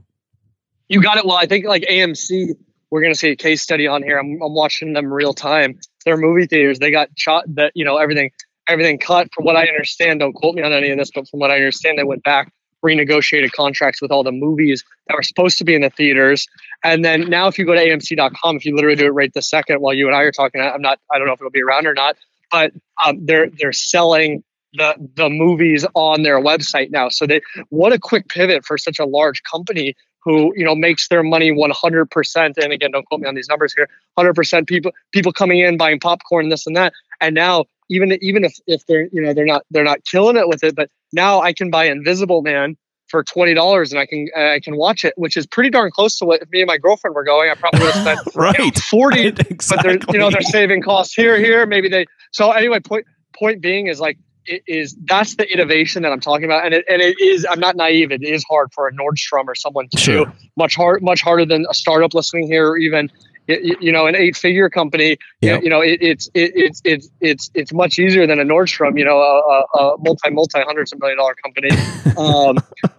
You 0.87 1.01
got 1.01 1.17
it. 1.17 1.25
Well 1.25 1.35
i 1.35 1.45
think 1.45 1.65
like 1.65 1.83
amc 1.83 2.55
we're 2.93 3.01
going 3.01 3.11
to 3.11 3.17
see 3.17 3.31
a 3.31 3.35
case 3.35 3.63
study 3.63 3.87
on 3.87 4.03
here. 4.03 4.19
I'm, 4.19 4.39
I'm 4.39 4.53
watching 4.53 4.93
them 4.93 5.11
real 5.11 5.33
time. 5.33 5.79
They're 6.05 6.15
movie 6.15 6.45
theaters, 6.45 6.77
they 6.77 6.91
got 6.91 7.09
shot 7.15 7.43
that, 7.55 7.71
you 7.73 7.83
know, 7.83 7.97
everything, 7.97 8.29
everything 8.67 8.99
cut 8.99 9.33
from 9.33 9.45
what 9.45 9.55
I 9.55 9.65
understand. 9.65 10.19
Don't 10.19 10.33
quote 10.33 10.53
me 10.53 10.61
on 10.61 10.71
any 10.71 10.91
of 10.91 10.99
this, 10.99 11.09
but 11.09 11.27
from 11.27 11.39
what 11.39 11.49
I 11.49 11.55
understand, 11.55 11.97
they 11.97 12.03
went 12.03 12.21
back, 12.21 12.53
renegotiated 12.85 13.51
contracts 13.51 13.99
with 13.99 14.11
all 14.11 14.23
the 14.23 14.31
movies 14.31 14.83
that 15.07 15.15
were 15.15 15.23
supposed 15.23 15.57
to 15.57 15.63
be 15.63 15.73
in 15.73 15.81
the 15.81 15.89
theaters. 15.89 16.47
And 16.83 17.03
then 17.03 17.31
now 17.31 17.47
if 17.47 17.57
you 17.57 17.65
go 17.65 17.73
to 17.73 17.79
AMC.com, 17.79 18.57
if 18.57 18.63
you 18.63 18.75
literally 18.75 18.95
do 18.95 19.07
it 19.07 19.09
right 19.09 19.33
the 19.33 19.41
second 19.41 19.81
while 19.81 19.95
you 19.95 20.05
and 20.05 20.15
I 20.15 20.21
are 20.21 20.31
talking, 20.31 20.61
I'm 20.61 20.83
not, 20.83 20.99
I 21.11 21.17
don't 21.17 21.25
know 21.25 21.33
if 21.33 21.41
it'll 21.41 21.49
be 21.49 21.63
around 21.63 21.87
or 21.87 21.95
not, 21.95 22.15
but 22.51 22.73
um, 23.03 23.25
they're, 23.25 23.49
they're 23.57 23.73
selling 23.73 24.43
the 24.75 24.95
the 25.15 25.29
movies 25.29 25.85
on 25.93 26.23
their 26.23 26.39
website 26.39 26.89
now. 26.89 27.09
So 27.09 27.27
they 27.27 27.41
what 27.69 27.93
a 27.93 27.99
quick 27.99 28.27
pivot 28.27 28.65
for 28.65 28.77
such 28.77 28.97
a 28.97 29.05
large 29.05 29.43
company 29.43 29.95
who 30.23 30.53
you 30.55 30.63
know 30.63 30.75
makes 30.75 31.07
their 31.07 31.23
money 31.23 31.51
100% 31.51 32.57
and 32.57 32.73
again 32.73 32.91
don't 32.91 33.05
quote 33.07 33.21
me 33.21 33.27
on 33.27 33.35
these 33.35 33.49
numbers 33.49 33.73
here 33.73 33.89
100% 34.17 34.67
people 34.67 34.91
people 35.11 35.31
coming 35.31 35.59
in 35.59 35.77
buying 35.77 35.99
popcorn 35.99 36.49
this 36.49 36.65
and 36.65 36.75
that 36.75 36.93
and 37.21 37.35
now 37.35 37.65
even 37.89 38.17
even 38.21 38.43
if 38.43 38.57
if 38.67 38.85
they're 38.85 39.07
you 39.11 39.21
know 39.21 39.33
they're 39.33 39.45
not 39.45 39.63
they're 39.71 39.83
not 39.83 40.03
killing 40.05 40.37
it 40.37 40.47
with 40.47 40.63
it 40.63 40.75
but 40.75 40.89
now 41.13 41.41
I 41.41 41.53
can 41.53 41.69
buy 41.69 41.85
Invisible 41.85 42.41
Man 42.41 42.75
for 43.07 43.23
twenty 43.23 43.53
dollars 43.53 43.91
and 43.91 43.99
I 43.99 44.05
can 44.05 44.27
I 44.35 44.59
can 44.59 44.75
watch 44.75 45.05
it, 45.05 45.13
which 45.15 45.37
is 45.37 45.45
pretty 45.45 45.69
darn 45.69 45.91
close 45.91 46.17
to 46.17 46.25
what 46.25 46.41
me 46.51 46.61
and 46.61 46.67
my 46.67 46.79
girlfriend 46.79 47.15
were 47.15 47.23
going. 47.23 47.49
I 47.49 47.53
probably 47.53 47.81
would 47.81 47.93
have 47.93 48.01
spent 48.01 48.35
right 48.35 48.57
you 48.59 48.65
know, 48.65 48.71
forty, 48.89 49.27
exactly. 49.27 49.55
but 49.69 49.83
they're 49.83 50.13
you 50.15 50.19
know 50.19 50.31
they're 50.31 50.41
saving 50.41 50.81
costs 50.81 51.13
here 51.13 51.37
here. 51.37 51.65
Maybe 51.65 51.87
they 51.87 52.07
so 52.31 52.51
anyway. 52.51 52.79
Point 52.79 53.05
point 53.37 53.61
being 53.61 53.87
is 53.87 53.99
like 53.99 54.17
it 54.45 54.63
is 54.67 54.95
that's 55.05 55.35
the 55.35 55.51
innovation 55.51 56.03
that 56.03 56.11
I'm 56.11 56.19
talking 56.19 56.45
about, 56.45 56.65
and 56.65 56.73
it 56.73 56.85
and 56.89 57.01
it 57.01 57.19
is. 57.19 57.45
I'm 57.49 57.59
not 57.59 57.75
naive. 57.75 58.11
It 58.11 58.23
is 58.23 58.43
hard 58.49 58.73
for 58.73 58.87
a 58.87 58.91
Nordstrom 58.91 59.45
or 59.47 59.55
someone 59.55 59.87
to 59.89 59.97
sure. 59.97 60.25
do 60.25 60.31
much 60.57 60.75
hard, 60.75 61.01
much 61.01 61.21
harder 61.21 61.45
than 61.45 61.65
a 61.69 61.73
startup 61.73 62.13
listening 62.13 62.47
here, 62.47 62.69
or 62.69 62.77
even 62.77 63.09
you 63.47 63.91
know 63.91 64.07
an 64.07 64.15
eight 64.15 64.35
figure 64.35 64.69
company. 64.69 65.17
Yep. 65.41 65.63
You 65.63 65.69
know, 65.69 65.81
it, 65.81 65.99
it's 66.01 66.27
it, 66.33 66.51
it's 66.55 66.81
it's 66.83 67.09
it's 67.21 67.51
it's 67.53 67.73
much 67.73 67.99
easier 67.99 68.27
than 68.27 68.39
a 68.39 68.43
Nordstrom. 68.43 68.97
You 68.97 69.05
know, 69.05 69.19
a, 69.19 69.77
a 69.77 69.97
multi 69.99 70.29
multi 70.29 70.61
hundreds 70.61 70.93
of 70.93 70.99
million 70.99 71.17
dollar 71.17 71.35
company. 71.35 71.69
um, 72.17 72.57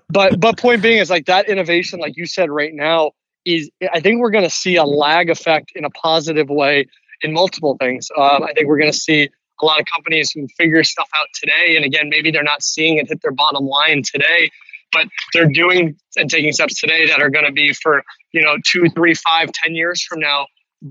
but 0.09 0.41
but 0.41 0.59
point 0.59 0.83
being 0.83 0.99
is 0.99 1.11
like 1.11 1.27
that 1.27 1.49
innovation, 1.49 2.01
like 2.01 2.17
you 2.17 2.27
said 2.27 2.51
right 2.51 2.73
now, 2.73 3.13
is 3.45 3.71
I 3.93 4.01
think 4.01 4.21
we're 4.21 4.31
going 4.31 4.45
to 4.45 4.51
see 4.51 4.77
a 4.77 4.85
lag 4.85 5.31
effect 5.31 5.73
in 5.75 5.85
a 5.85 5.91
positive 5.91 6.49
way 6.49 6.87
in 7.23 7.33
multiple 7.33 7.77
things. 7.79 8.11
Um, 8.17 8.43
I 8.43 8.53
think 8.53 8.69
we're 8.69 8.79
going 8.79 8.93
to 8.93 8.99
see 8.99 9.31
a 9.61 9.65
lot 9.65 9.81
of 9.81 9.87
companies 9.87 10.31
who 10.33 10.47
figure 10.59 10.85
stuff 10.85 11.09
out 11.19 11.29
today. 11.35 11.77
And 11.77 11.85
again, 11.85 12.09
maybe 12.09 12.31
they're 12.31 12.43
not 12.43 12.63
seeing 12.63 12.99
it 12.99 13.09
hit 13.09 13.23
their 13.23 13.33
bottom 13.33 13.67
line 13.67 14.03
today, 14.03 14.51
but 14.93 15.09
they're 15.33 15.49
doing 15.49 15.97
and 16.17 16.31
taking 16.31 16.53
steps 16.53 16.81
today 16.81 17.07
that 17.07 17.21
are 17.21 17.31
going 17.31 17.47
to 17.47 17.53
be 17.53 17.73
for, 17.73 18.03
you 18.33 18.43
know, 18.43 18.57
two, 18.65 18.89
three, 18.95 19.15
five, 19.15 19.51
ten 19.53 19.75
years 19.75 20.03
from 20.03 20.21
now. 20.21 20.47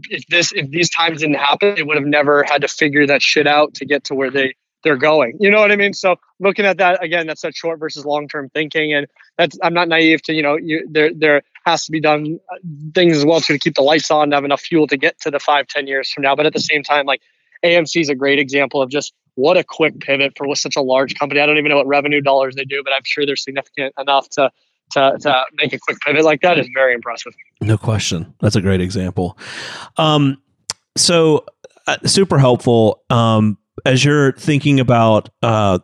If 0.10 0.26
this, 0.28 0.52
if 0.54 0.70
these 0.70 0.90
times 0.90 1.22
didn't 1.22 1.36
happen, 1.36 1.76
they 1.76 1.84
would 1.84 1.98
have 1.98 2.06
never 2.06 2.44
had 2.44 2.62
to 2.62 2.68
figure 2.68 3.06
that 3.08 3.22
shit 3.22 3.48
out 3.48 3.76
to 3.76 3.86
get 3.86 4.06
to 4.06 4.16
where 4.16 4.32
they, 4.32 4.56
they're 4.84 4.98
going. 4.98 5.38
You 5.40 5.50
know 5.50 5.60
what 5.60 5.72
I 5.72 5.76
mean? 5.76 5.94
So 5.94 6.18
looking 6.40 6.66
at 6.66 6.78
that 6.78 7.04
again, 7.04 7.28
that's 7.28 7.42
that 7.42 7.56
short 7.56 7.80
versus 7.80 8.06
long 8.06 8.28
term 8.28 8.50
thinking, 8.50 8.94
and 8.94 9.08
that's 9.38 9.58
I'm 9.64 9.74
not 9.74 9.88
naive 9.88 10.22
to 10.24 10.34
you 10.34 10.44
know 10.44 10.58
you, 10.58 10.88
there 10.90 11.12
there 11.14 11.42
has 11.66 11.86
to 11.86 11.92
be 11.92 12.02
done 12.02 12.40
uh, 12.52 12.58
things 12.94 13.18
as 13.18 13.26
well 13.26 13.40
to 13.42 13.58
keep 13.58 13.76
the 13.76 13.82
lights 13.82 14.12
on 14.12 14.30
to 14.30 14.36
have 14.36 14.46
enough 14.46 14.62
fuel 14.62 14.88
to 14.88 14.98
get 14.98 15.20
to 15.22 15.32
the 15.32 15.40
five 15.40 15.68
ten 15.68 15.88
years 15.88 16.12
from 16.12 16.24
now. 16.24 16.36
But 16.36 16.46
at 16.46 16.54
the 16.54 16.60
same 16.60 16.84
time, 16.84 17.06
like 17.06 17.22
AMC 17.64 18.02
is 18.02 18.10
a 18.10 18.16
great 18.16 18.40
example 18.40 18.82
of 18.82 18.90
just 18.90 19.14
what 19.36 19.58
a 19.58 19.64
quick 19.64 20.00
pivot 20.00 20.34
for 20.38 20.54
such 20.56 20.76
a 20.76 20.82
large 20.82 21.16
company. 21.16 21.42
I 21.42 21.46
don't 21.46 21.58
even 21.58 21.70
know 21.70 21.78
what 21.78 21.88
revenue 21.88 22.22
dollars 22.22 22.56
they 22.56 22.66
do, 22.66 22.82
but 22.84 22.94
I'm 22.94 23.04
sure 23.04 23.26
they're 23.26 23.36
significant 23.36 23.94
enough 23.98 24.30
to 24.32 24.52
to, 24.92 25.18
to 25.22 25.46
make 25.56 25.74
a 25.74 25.80
quick 25.80 25.98
pivot 26.06 26.24
like 26.24 26.42
that 26.42 26.60
is 26.60 26.70
very 26.74 26.94
impressive. 26.94 27.34
No 27.62 27.78
question. 27.78 28.34
That's 28.42 28.56
a 28.56 28.62
great 28.62 28.82
example. 28.82 29.38
Um, 29.98 30.42
so 30.96 31.46
uh, 31.88 31.98
super 32.06 32.38
helpful. 32.38 33.02
Um, 33.10 33.58
as 33.86 34.06
you're 34.06 34.34
thinking 34.34 34.80
about 34.80 35.30
uh, 35.42 35.80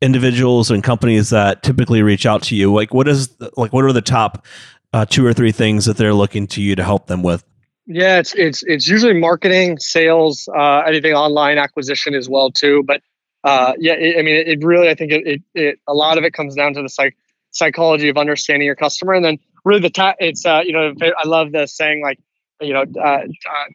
individuals 0.00 0.70
and 0.70 0.82
companies 0.82 1.30
that 1.30 1.62
typically 1.62 2.02
reach 2.02 2.26
out 2.26 2.42
to 2.44 2.56
you, 2.56 2.72
like 2.72 2.92
what 2.92 3.06
is 3.06 3.34
like 3.56 3.72
what 3.72 3.84
are 3.84 3.92
the 3.92 4.02
top 4.02 4.44
uh, 4.92 5.04
two 5.04 5.24
or 5.24 5.32
three 5.32 5.52
things 5.52 5.84
that 5.84 5.96
they're 5.96 6.14
looking 6.14 6.46
to 6.48 6.62
you 6.62 6.74
to 6.74 6.84
help 6.84 7.06
them 7.06 7.22
with? 7.22 7.44
Yeah, 7.90 8.18
it's 8.18 8.34
it's 8.34 8.62
it's 8.64 8.86
usually 8.86 9.14
marketing, 9.14 9.78
sales, 9.78 10.46
uh, 10.54 10.80
anything 10.86 11.14
online 11.14 11.56
acquisition 11.56 12.14
as 12.14 12.28
well 12.28 12.50
too. 12.50 12.84
But 12.86 13.00
uh, 13.44 13.72
yeah, 13.78 13.94
it, 13.94 14.18
I 14.18 14.22
mean, 14.22 14.34
it, 14.36 14.48
it, 14.48 14.64
really 14.64 14.90
I 14.90 14.94
think 14.94 15.10
it, 15.10 15.26
it, 15.26 15.42
it 15.54 15.78
a 15.88 15.94
lot 15.94 16.18
of 16.18 16.24
it 16.24 16.34
comes 16.34 16.54
down 16.54 16.74
to 16.74 16.82
the 16.82 16.90
psych 16.90 17.16
psychology 17.50 18.10
of 18.10 18.18
understanding 18.18 18.66
your 18.66 18.76
customer, 18.76 19.14
and 19.14 19.24
then 19.24 19.38
really 19.64 19.80
the 19.80 19.88
ta- 19.90 20.16
it's 20.18 20.44
uh, 20.44 20.60
you 20.64 20.72
know 20.72 20.92
I 21.02 21.26
love 21.26 21.52
the 21.52 21.66
saying 21.66 22.02
like 22.02 22.18
you 22.60 22.74
know, 22.74 22.84
uh, 22.98 23.20
uh, 23.20 23.24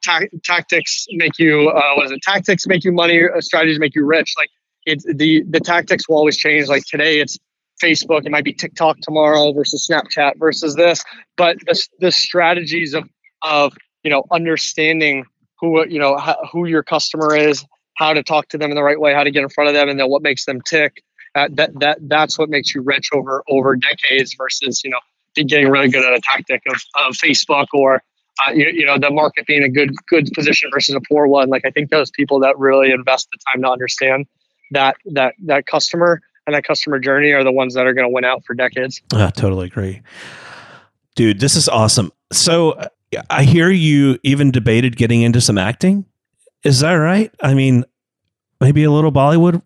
ta- 0.05 0.27
tactics 0.43 1.07
make 1.13 1.39
you 1.39 1.69
uh, 1.69 1.93
what 1.95 2.05
is 2.05 2.11
it? 2.11 2.21
Tactics 2.21 2.67
make 2.67 2.83
you 2.83 2.91
money. 2.91 3.19
Uh, 3.23 3.41
strategies 3.41 3.79
make 3.79 3.95
you 3.95 4.05
rich. 4.05 4.35
Like 4.37 4.49
it's 4.85 5.05
the 5.05 5.43
the 5.49 5.59
tactics 5.59 6.07
will 6.07 6.17
always 6.17 6.37
change. 6.37 6.67
Like 6.67 6.85
today, 6.85 7.19
it's 7.19 7.39
Facebook. 7.83 8.25
It 8.25 8.31
might 8.31 8.43
be 8.45 8.53
TikTok 8.53 8.97
tomorrow 9.01 9.53
versus 9.53 9.87
Snapchat 9.89 10.33
versus 10.37 10.75
this. 10.75 11.03
But 11.35 11.57
the 11.65 11.87
the 11.99 12.11
strategies 12.11 12.93
of 12.93 13.05
of 13.41 13.73
you 14.03 14.11
know 14.11 14.23
understanding 14.31 15.25
who 15.59 15.87
you 15.87 15.99
know 15.99 16.17
who 16.51 16.67
your 16.67 16.83
customer 16.83 17.35
is, 17.35 17.65
how 17.95 18.13
to 18.13 18.23
talk 18.23 18.49
to 18.49 18.57
them 18.57 18.69
in 18.69 18.75
the 18.75 18.83
right 18.83 18.99
way, 18.99 19.13
how 19.13 19.23
to 19.23 19.31
get 19.31 19.43
in 19.43 19.49
front 19.49 19.69
of 19.69 19.73
them, 19.73 19.89
and 19.89 19.99
then 19.99 20.09
what 20.09 20.21
makes 20.21 20.45
them 20.45 20.61
tick. 20.61 21.03
Uh, 21.35 21.47
that 21.53 21.79
that 21.79 21.97
that's 22.01 22.37
what 22.37 22.49
makes 22.49 22.75
you 22.75 22.81
rich 22.81 23.09
over 23.13 23.43
over 23.47 23.75
decades 23.75 24.35
versus 24.35 24.83
you 24.83 24.91
know 24.91 24.99
getting 25.35 25.69
really 25.69 25.89
good 25.89 26.05
at 26.05 26.13
a 26.13 26.21
tactic 26.21 26.61
of, 26.67 26.75
of 27.07 27.13
Facebook 27.15 27.65
or 27.73 28.03
uh, 28.45 28.51
you, 28.51 28.69
you, 28.71 28.85
know 28.85 28.97
the 28.97 29.09
market 29.09 29.45
being 29.47 29.63
a 29.63 29.69
good 29.69 29.91
good 30.07 30.29
position 30.33 30.69
versus 30.71 30.93
a 30.93 31.01
poor 31.01 31.27
one. 31.27 31.49
Like 31.49 31.65
i 31.65 31.71
think 31.71 31.89
those 31.89 32.11
people 32.11 32.39
that 32.41 32.57
really 32.59 32.91
invest 32.91 33.29
the 33.31 33.37
time 33.51 33.63
to 33.63 33.69
understand 33.69 34.27
that 34.71 34.95
that 35.13 35.33
that 35.45 35.65
customer 35.65 36.21
and 36.45 36.55
that 36.55 36.65
customer 36.65 36.99
journey 36.99 37.31
are 37.31 37.43
the 37.43 37.51
ones 37.51 37.73
that 37.73 37.87
are 37.87 37.93
going 37.93 38.05
to 38.05 38.13
win 38.13 38.25
out 38.25 38.43
for 38.45 38.53
decades. 38.53 39.01
I 39.13 39.29
totally 39.29 39.67
agree. 39.67 40.01
Dude 41.15 41.39
this 41.39 41.55
is 41.55 41.67
awesome. 41.67 42.11
So 42.31 42.89
i 43.29 43.43
hear 43.43 43.69
you 43.69 44.17
even 44.23 44.51
debated 44.51 44.95
getting 44.95 45.21
into 45.21 45.41
some 45.41 45.57
acting 45.57 46.05
is 46.63 46.79
that 46.79 46.93
right 46.93 47.33
i 47.41 47.53
mean 47.53 47.83
maybe 48.59 48.83
a 48.83 48.91
little 48.91 49.11
bollywood 49.11 49.61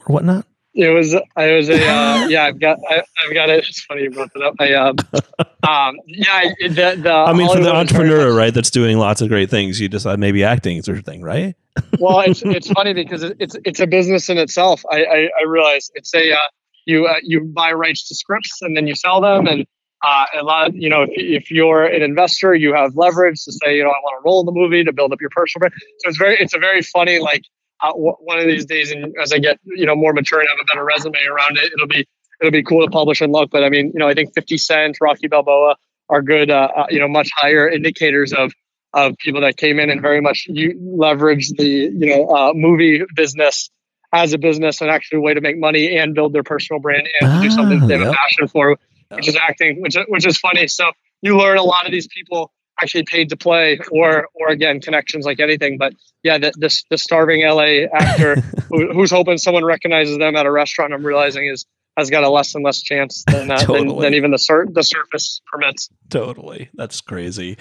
or 0.00 0.06
whatnot 0.06 0.46
it 0.74 0.88
was 0.88 1.14
I 1.36 1.52
was 1.52 1.68
a 1.68 1.74
uh, 1.74 2.26
yeah 2.28 2.44
I've 2.44 2.58
got 2.58 2.78
I, 2.88 2.94
have 2.94 3.34
got 3.34 3.50
it. 3.50 3.68
It's 3.68 3.84
funny 3.84 4.04
you 4.04 4.10
brought 4.10 4.30
it 4.34 4.42
up. 4.42 4.54
I 4.58 4.72
um, 4.72 4.96
um 5.68 5.96
yeah 6.06 6.50
the, 6.60 6.98
the 7.02 7.12
I 7.12 7.34
mean 7.34 7.48
for 7.48 7.62
the 7.62 7.74
entrepreneur 7.74 8.34
right 8.34 8.54
that's 8.54 8.70
doing 8.70 8.96
lots 8.96 9.20
of 9.20 9.28
great 9.28 9.50
things 9.50 9.80
you 9.80 9.88
decide 9.88 10.18
maybe 10.18 10.44
acting 10.44 10.78
is 10.78 10.86
their 10.86 11.00
thing 11.00 11.22
right. 11.22 11.54
well, 11.98 12.20
it's 12.20 12.42
it's 12.44 12.70
funny 12.70 12.94
because 12.94 13.22
it's 13.22 13.56
it's 13.64 13.80
a 13.80 13.86
business 13.86 14.30
in 14.30 14.38
itself. 14.38 14.82
I 14.90 15.04
I, 15.04 15.28
I 15.40 15.44
realize 15.46 15.90
it's 15.94 16.14
a 16.14 16.32
uh, 16.32 16.38
you 16.86 17.06
uh, 17.06 17.16
you 17.22 17.44
buy 17.44 17.72
rights 17.72 18.08
to 18.08 18.14
scripts 18.14 18.62
and 18.62 18.76
then 18.76 18.86
you 18.86 18.94
sell 18.94 19.20
them 19.20 19.46
and. 19.46 19.66
Uh, 20.02 20.24
a 20.40 20.42
lot, 20.42 20.74
you 20.74 20.88
know, 20.88 21.02
if, 21.02 21.10
if 21.12 21.50
you're 21.50 21.84
an 21.84 22.02
investor, 22.02 22.54
you 22.54 22.74
have 22.74 22.96
leverage 22.96 23.44
to 23.44 23.52
say, 23.52 23.76
you 23.76 23.84
know, 23.84 23.90
I 23.90 24.00
want 24.02 24.20
to 24.20 24.26
roll 24.26 24.40
in 24.40 24.46
the 24.46 24.52
movie 24.52 24.82
to 24.82 24.92
build 24.92 25.12
up 25.12 25.20
your 25.20 25.30
personal 25.30 25.60
brand. 25.60 25.74
So 25.98 26.08
it's 26.08 26.18
very, 26.18 26.36
it's 26.40 26.54
a 26.54 26.58
very 26.58 26.82
funny, 26.82 27.20
like, 27.20 27.42
uh, 27.82 27.92
one 27.94 28.38
of 28.38 28.46
these 28.46 28.64
days, 28.64 28.92
and 28.92 29.12
as 29.20 29.32
I 29.32 29.38
get 29.38 29.58
you 29.64 29.86
know 29.86 29.96
more 29.96 30.12
mature 30.12 30.38
and 30.38 30.48
have 30.48 30.58
a 30.60 30.64
better 30.64 30.84
resume 30.84 31.18
around 31.28 31.58
it, 31.58 31.72
it'll 31.72 31.88
be 31.88 32.06
it'll 32.40 32.52
be 32.52 32.62
cool 32.62 32.84
to 32.84 32.90
publish 32.90 33.20
and 33.20 33.32
look. 33.32 33.50
But 33.50 33.64
I 33.64 33.70
mean, 33.70 33.86
you 33.92 33.98
know, 33.98 34.08
I 34.08 34.14
think 34.14 34.32
50 34.34 34.56
Cent, 34.58 34.98
Rocky 35.00 35.26
Balboa 35.26 35.76
are 36.08 36.22
good, 36.22 36.50
uh, 36.50 36.68
uh, 36.76 36.86
you 36.90 37.00
know, 37.00 37.08
much 37.08 37.30
higher 37.36 37.68
indicators 37.68 38.32
of 38.32 38.52
of 38.94 39.16
people 39.18 39.40
that 39.40 39.56
came 39.56 39.80
in 39.80 39.90
and 39.90 40.00
very 40.00 40.20
much 40.20 40.46
you 40.48 40.78
leverage 40.80 41.50
the 41.56 41.64
you 41.64 42.06
know 42.06 42.28
uh, 42.28 42.52
movie 42.54 43.02
business 43.16 43.70
as 44.12 44.34
a 44.34 44.38
business 44.38 44.80
and 44.80 44.90
actually 44.90 45.18
a 45.18 45.20
way 45.22 45.32
to 45.32 45.40
make 45.40 45.58
money 45.58 45.96
and 45.96 46.14
build 46.14 46.34
their 46.34 46.42
personal 46.42 46.78
brand 46.78 47.08
and 47.20 47.30
ah, 47.30 47.40
do 47.40 47.50
something 47.50 47.86
they 47.86 47.94
have 47.94 48.02
yep. 48.02 48.12
a 48.12 48.16
passion 48.16 48.46
for, 48.48 48.78
which 49.16 49.28
is 49.28 49.36
acting, 49.36 49.80
which 49.80 49.96
which 50.08 50.26
is 50.26 50.38
funny. 50.38 50.68
So 50.68 50.90
you 51.22 51.38
learn 51.38 51.58
a 51.58 51.62
lot 51.62 51.86
of 51.86 51.92
these 51.92 52.08
people 52.08 52.52
actually 52.80 53.04
paid 53.04 53.28
to 53.30 53.36
play 53.36 53.78
or 53.90 54.28
or 54.34 54.48
again 54.48 54.80
connections 54.80 55.24
like 55.24 55.38
anything 55.40 55.78
but 55.78 55.94
yeah 56.22 56.38
the 56.38 56.52
the, 56.56 56.82
the 56.90 56.98
starving 56.98 57.46
la 57.46 57.86
actor 57.94 58.36
who, 58.70 58.92
who's 58.92 59.10
hoping 59.10 59.38
someone 59.38 59.64
recognizes 59.64 60.18
them 60.18 60.34
at 60.36 60.46
a 60.46 60.50
restaurant 60.50 60.92
i'm 60.92 61.04
realizing 61.04 61.46
is 61.46 61.64
has 61.96 62.10
got 62.10 62.24
a 62.24 62.28
less 62.30 62.54
and 62.54 62.64
less 62.64 62.80
chance 62.80 63.22
than, 63.26 63.50
uh, 63.50 63.58
totally. 63.58 63.88
than, 63.88 64.00
than, 64.00 64.14
even 64.14 64.30
the 64.30 64.38
sur- 64.38 64.66
the 64.66 64.82
surface 64.82 65.40
permits. 65.50 65.90
Totally, 66.08 66.70
that's 66.74 67.00
crazy. 67.00 67.58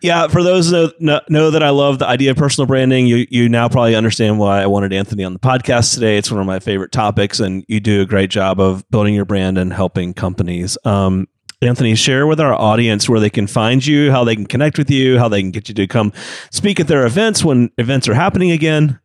Yeah, 0.00 0.28
for 0.28 0.42
those 0.42 0.70
that 0.70 1.00
know, 1.00 1.20
know, 1.28 1.50
that 1.50 1.62
I 1.62 1.70
love 1.70 1.98
the 1.98 2.06
idea 2.06 2.30
of 2.30 2.36
personal 2.36 2.66
branding, 2.66 3.06
you 3.06 3.26
you 3.30 3.48
now 3.48 3.68
probably 3.68 3.94
understand 3.94 4.38
why 4.38 4.62
I 4.62 4.66
wanted 4.66 4.92
Anthony 4.92 5.24
on 5.24 5.32
the 5.32 5.40
podcast 5.40 5.94
today. 5.94 6.16
It's 6.16 6.30
one 6.30 6.40
of 6.40 6.46
my 6.46 6.60
favorite 6.60 6.92
topics, 6.92 7.40
and 7.40 7.64
you 7.68 7.80
do 7.80 8.02
a 8.02 8.06
great 8.06 8.30
job 8.30 8.60
of 8.60 8.88
building 8.90 9.14
your 9.14 9.24
brand 9.24 9.58
and 9.58 9.72
helping 9.72 10.14
companies. 10.14 10.78
Um, 10.84 11.28
Anthony, 11.62 11.94
share 11.94 12.26
with 12.26 12.40
our 12.40 12.54
audience 12.54 13.08
where 13.08 13.20
they 13.20 13.30
can 13.30 13.46
find 13.46 13.86
you, 13.86 14.10
how 14.10 14.24
they 14.24 14.34
can 14.34 14.46
connect 14.46 14.78
with 14.78 14.90
you, 14.90 15.18
how 15.18 15.28
they 15.28 15.40
can 15.40 15.52
get 15.52 15.68
you 15.68 15.74
to 15.76 15.86
come 15.86 16.12
speak 16.50 16.80
at 16.80 16.88
their 16.88 17.06
events 17.06 17.44
when 17.44 17.70
events 17.78 18.08
are 18.08 18.14
happening 18.14 18.50
again. 18.50 18.98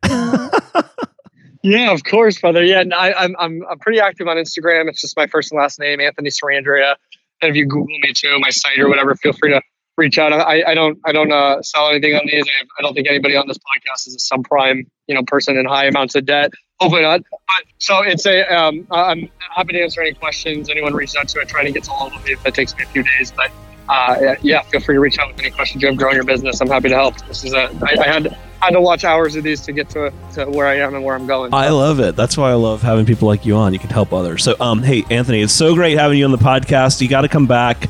Yeah, 1.64 1.92
of 1.92 2.04
course, 2.04 2.40
brother. 2.40 2.64
Yeah, 2.64 2.84
I, 2.96 3.26
am 3.26 3.36
I'm, 3.40 3.62
I'm 3.70 3.80
pretty 3.80 4.00
active 4.00 4.28
on 4.28 4.38
Instagram. 4.38 4.90
It's 4.90 5.02
just 5.02 5.18
my 5.18 5.28
first 5.28 5.52
and 5.52 5.60
last 5.60 5.80
name, 5.80 6.00
Anthony 6.00 6.30
Sarandrea. 6.30 6.96
And 7.42 7.50
if 7.50 7.56
you 7.56 7.66
Google 7.66 7.98
me 8.00 8.14
too, 8.14 8.40
my 8.40 8.50
site 8.50 8.80
or 8.80 8.90
whatever, 8.90 9.16
feel 9.16 9.34
free 9.34 9.52
to 9.52 9.62
reach 9.98 10.18
out. 10.18 10.32
I, 10.32 10.64
I 10.64 10.74
don't 10.76 11.00
I 11.06 11.12
don't 11.12 11.32
uh, 11.32 11.62
sell 11.62 11.90
anything 11.90 12.16
on 12.16 12.22
these. 12.26 12.46
I, 12.46 12.66
I, 12.80 12.82
don't 12.82 12.94
think 12.94 13.08
anybody 13.08 13.36
on 13.36 13.48
this 13.48 13.58
podcast 13.58 14.08
is 14.08 14.16
a 14.16 14.36
subprime 14.36 14.88
you 15.08 15.16
know 15.16 15.24
person 15.26 15.58
in 15.58 15.66
high 15.66 15.86
amounts 15.86 16.16
of 16.16 16.26
debt. 16.26 16.52
Hopefully 16.80 17.02
not. 17.02 17.22
But 17.32 17.66
so 17.80 18.02
it's 18.02 18.26
a 18.26 18.44
um, 18.48 18.88
I'm 18.92 19.30
happy 19.56 19.74
to 19.74 19.82
answer 19.82 20.02
any 20.02 20.14
questions 20.14 20.70
anyone 20.70 20.94
reaches 20.94 21.16
out 21.16 21.28
to. 21.30 21.42
I 21.42 21.44
try 21.44 21.64
to 21.64 21.72
get 21.72 21.84
to 21.86 21.92
all 21.92 22.08
of 22.08 22.28
it. 22.28 22.42
That 22.44 22.54
takes 22.54 22.76
me 22.76 22.84
a 22.84 22.88
few 22.88 23.04
days, 23.04 23.32
but 23.32 23.52
uh, 23.90 24.36
yeah, 24.42 24.62
feel 24.64 24.82
free 24.82 24.96
to 24.96 25.00
reach 25.00 25.18
out 25.20 25.30
with 25.30 25.40
any 25.40 25.52
questions 25.52 25.82
you 25.82 25.88
have 25.88 25.98
growing 25.98 26.16
your 26.16 26.24
business. 26.24 26.60
I'm 26.62 26.68
happy 26.68 26.90
to 26.90 26.96
help. 26.96 27.16
This 27.28 27.44
is 27.44 27.54
a 27.54 27.70
I, 27.84 27.96
I 28.02 28.08
had 28.08 28.38
had 28.62 28.72
to 28.72 28.82
watch 28.82 29.04
hours 29.04 29.36
of 29.36 29.44
these 29.44 29.62
to 29.62 29.72
get 29.72 29.90
to, 29.90 30.12
to 30.34 30.46
where 30.46 30.68
I 30.68 30.78
am 30.78 30.96
and 30.96 31.04
where 31.04 31.16
I'm 31.16 31.28
going. 31.28 31.54
I 31.54 31.70
love 31.70 32.00
it. 32.00 32.16
That's 32.16 32.38
why 32.38 32.50
I 32.50 32.56
love 32.56 32.82
having 32.82 33.06
people 33.06 33.28
like 33.28 33.46
you 33.46 33.56
on. 33.56 33.74
You 33.74 33.80
can 33.80 33.90
help 33.90 34.14
others. 34.14 34.44
So, 34.44 34.56
um, 34.60 34.82
hey, 34.82 35.04
Anthony, 35.10 35.42
it's 35.42 35.54
so 35.54 35.76
great 35.76 35.98
having 35.98 36.18
you 36.18 36.26
on 36.26 36.32
the 36.32 36.38
podcast. 36.38 37.00
You 37.02 37.08
got 37.08 37.22
to 37.22 37.28
come 37.28 37.46
back. 37.46 37.88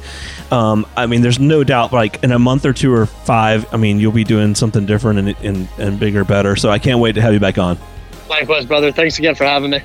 Um, 0.51 0.85
I 0.95 1.05
mean, 1.05 1.21
there's 1.21 1.39
no 1.39 1.63
doubt, 1.63 1.93
like 1.93 2.23
in 2.23 2.31
a 2.31 2.39
month 2.39 2.65
or 2.65 2.73
two 2.73 2.93
or 2.93 3.05
five, 3.05 3.73
I 3.73 3.77
mean, 3.77 3.99
you'll 3.99 4.11
be 4.11 4.23
doing 4.23 4.55
something 4.55 4.85
different 4.85 5.19
and, 5.19 5.29
and, 5.43 5.69
and 5.77 5.99
bigger, 5.99 6.23
better. 6.23 6.55
So 6.55 6.69
I 6.69 6.79
can't 6.79 6.99
wait 6.99 7.13
to 7.13 7.21
have 7.21 7.33
you 7.33 7.39
back 7.39 7.57
on. 7.57 7.77
Likewise, 8.29 8.65
brother. 8.65 8.91
Thanks 8.91 9.17
again 9.19 9.35
for 9.35 9.45
having 9.45 9.71
me. 9.71 9.79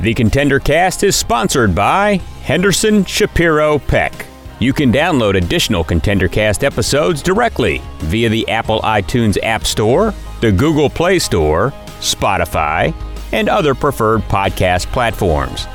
The 0.00 0.14
Contender 0.14 0.60
Cast 0.60 1.02
is 1.02 1.16
sponsored 1.16 1.74
by 1.74 2.16
Henderson 2.42 3.04
Shapiro 3.04 3.78
Peck. 3.78 4.26
You 4.62 4.72
can 4.72 4.92
download 4.92 5.36
additional 5.36 5.82
Contender 5.82 6.28
Cast 6.28 6.62
episodes 6.62 7.20
directly 7.20 7.82
via 7.98 8.28
the 8.28 8.48
Apple 8.48 8.80
iTunes 8.82 9.36
App 9.42 9.64
Store, 9.64 10.14
the 10.40 10.52
Google 10.52 10.88
Play 10.88 11.18
Store, 11.18 11.72
Spotify, 11.98 12.94
and 13.32 13.48
other 13.48 13.74
preferred 13.74 14.20
podcast 14.20 14.86
platforms. 14.92 15.66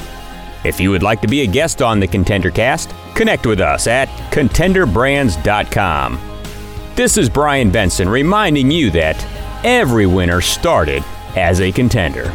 If 0.63 0.79
you 0.79 0.89
would 0.89 1.03
like 1.03 1.19
to 1.23 1.27
be 1.27 1.41
a 1.41 1.47
guest 1.47 1.81
on 1.81 1.99
the 1.99 2.07
Contender 2.07 2.49
Cast, 2.49 2.93
connect 3.13 3.45
with 3.45 3.59
us 3.59 3.87
at 3.87 4.07
contenderbrands.com. 4.31 6.21
This 6.95 7.17
is 7.17 7.27
Brian 7.27 7.69
Benson 7.69 8.07
reminding 8.07 8.71
you 8.71 8.89
that 8.91 9.21
every 9.65 10.05
winner 10.05 10.39
started 10.39 11.03
as 11.35 11.59
a 11.59 11.73
contender. 11.73 12.31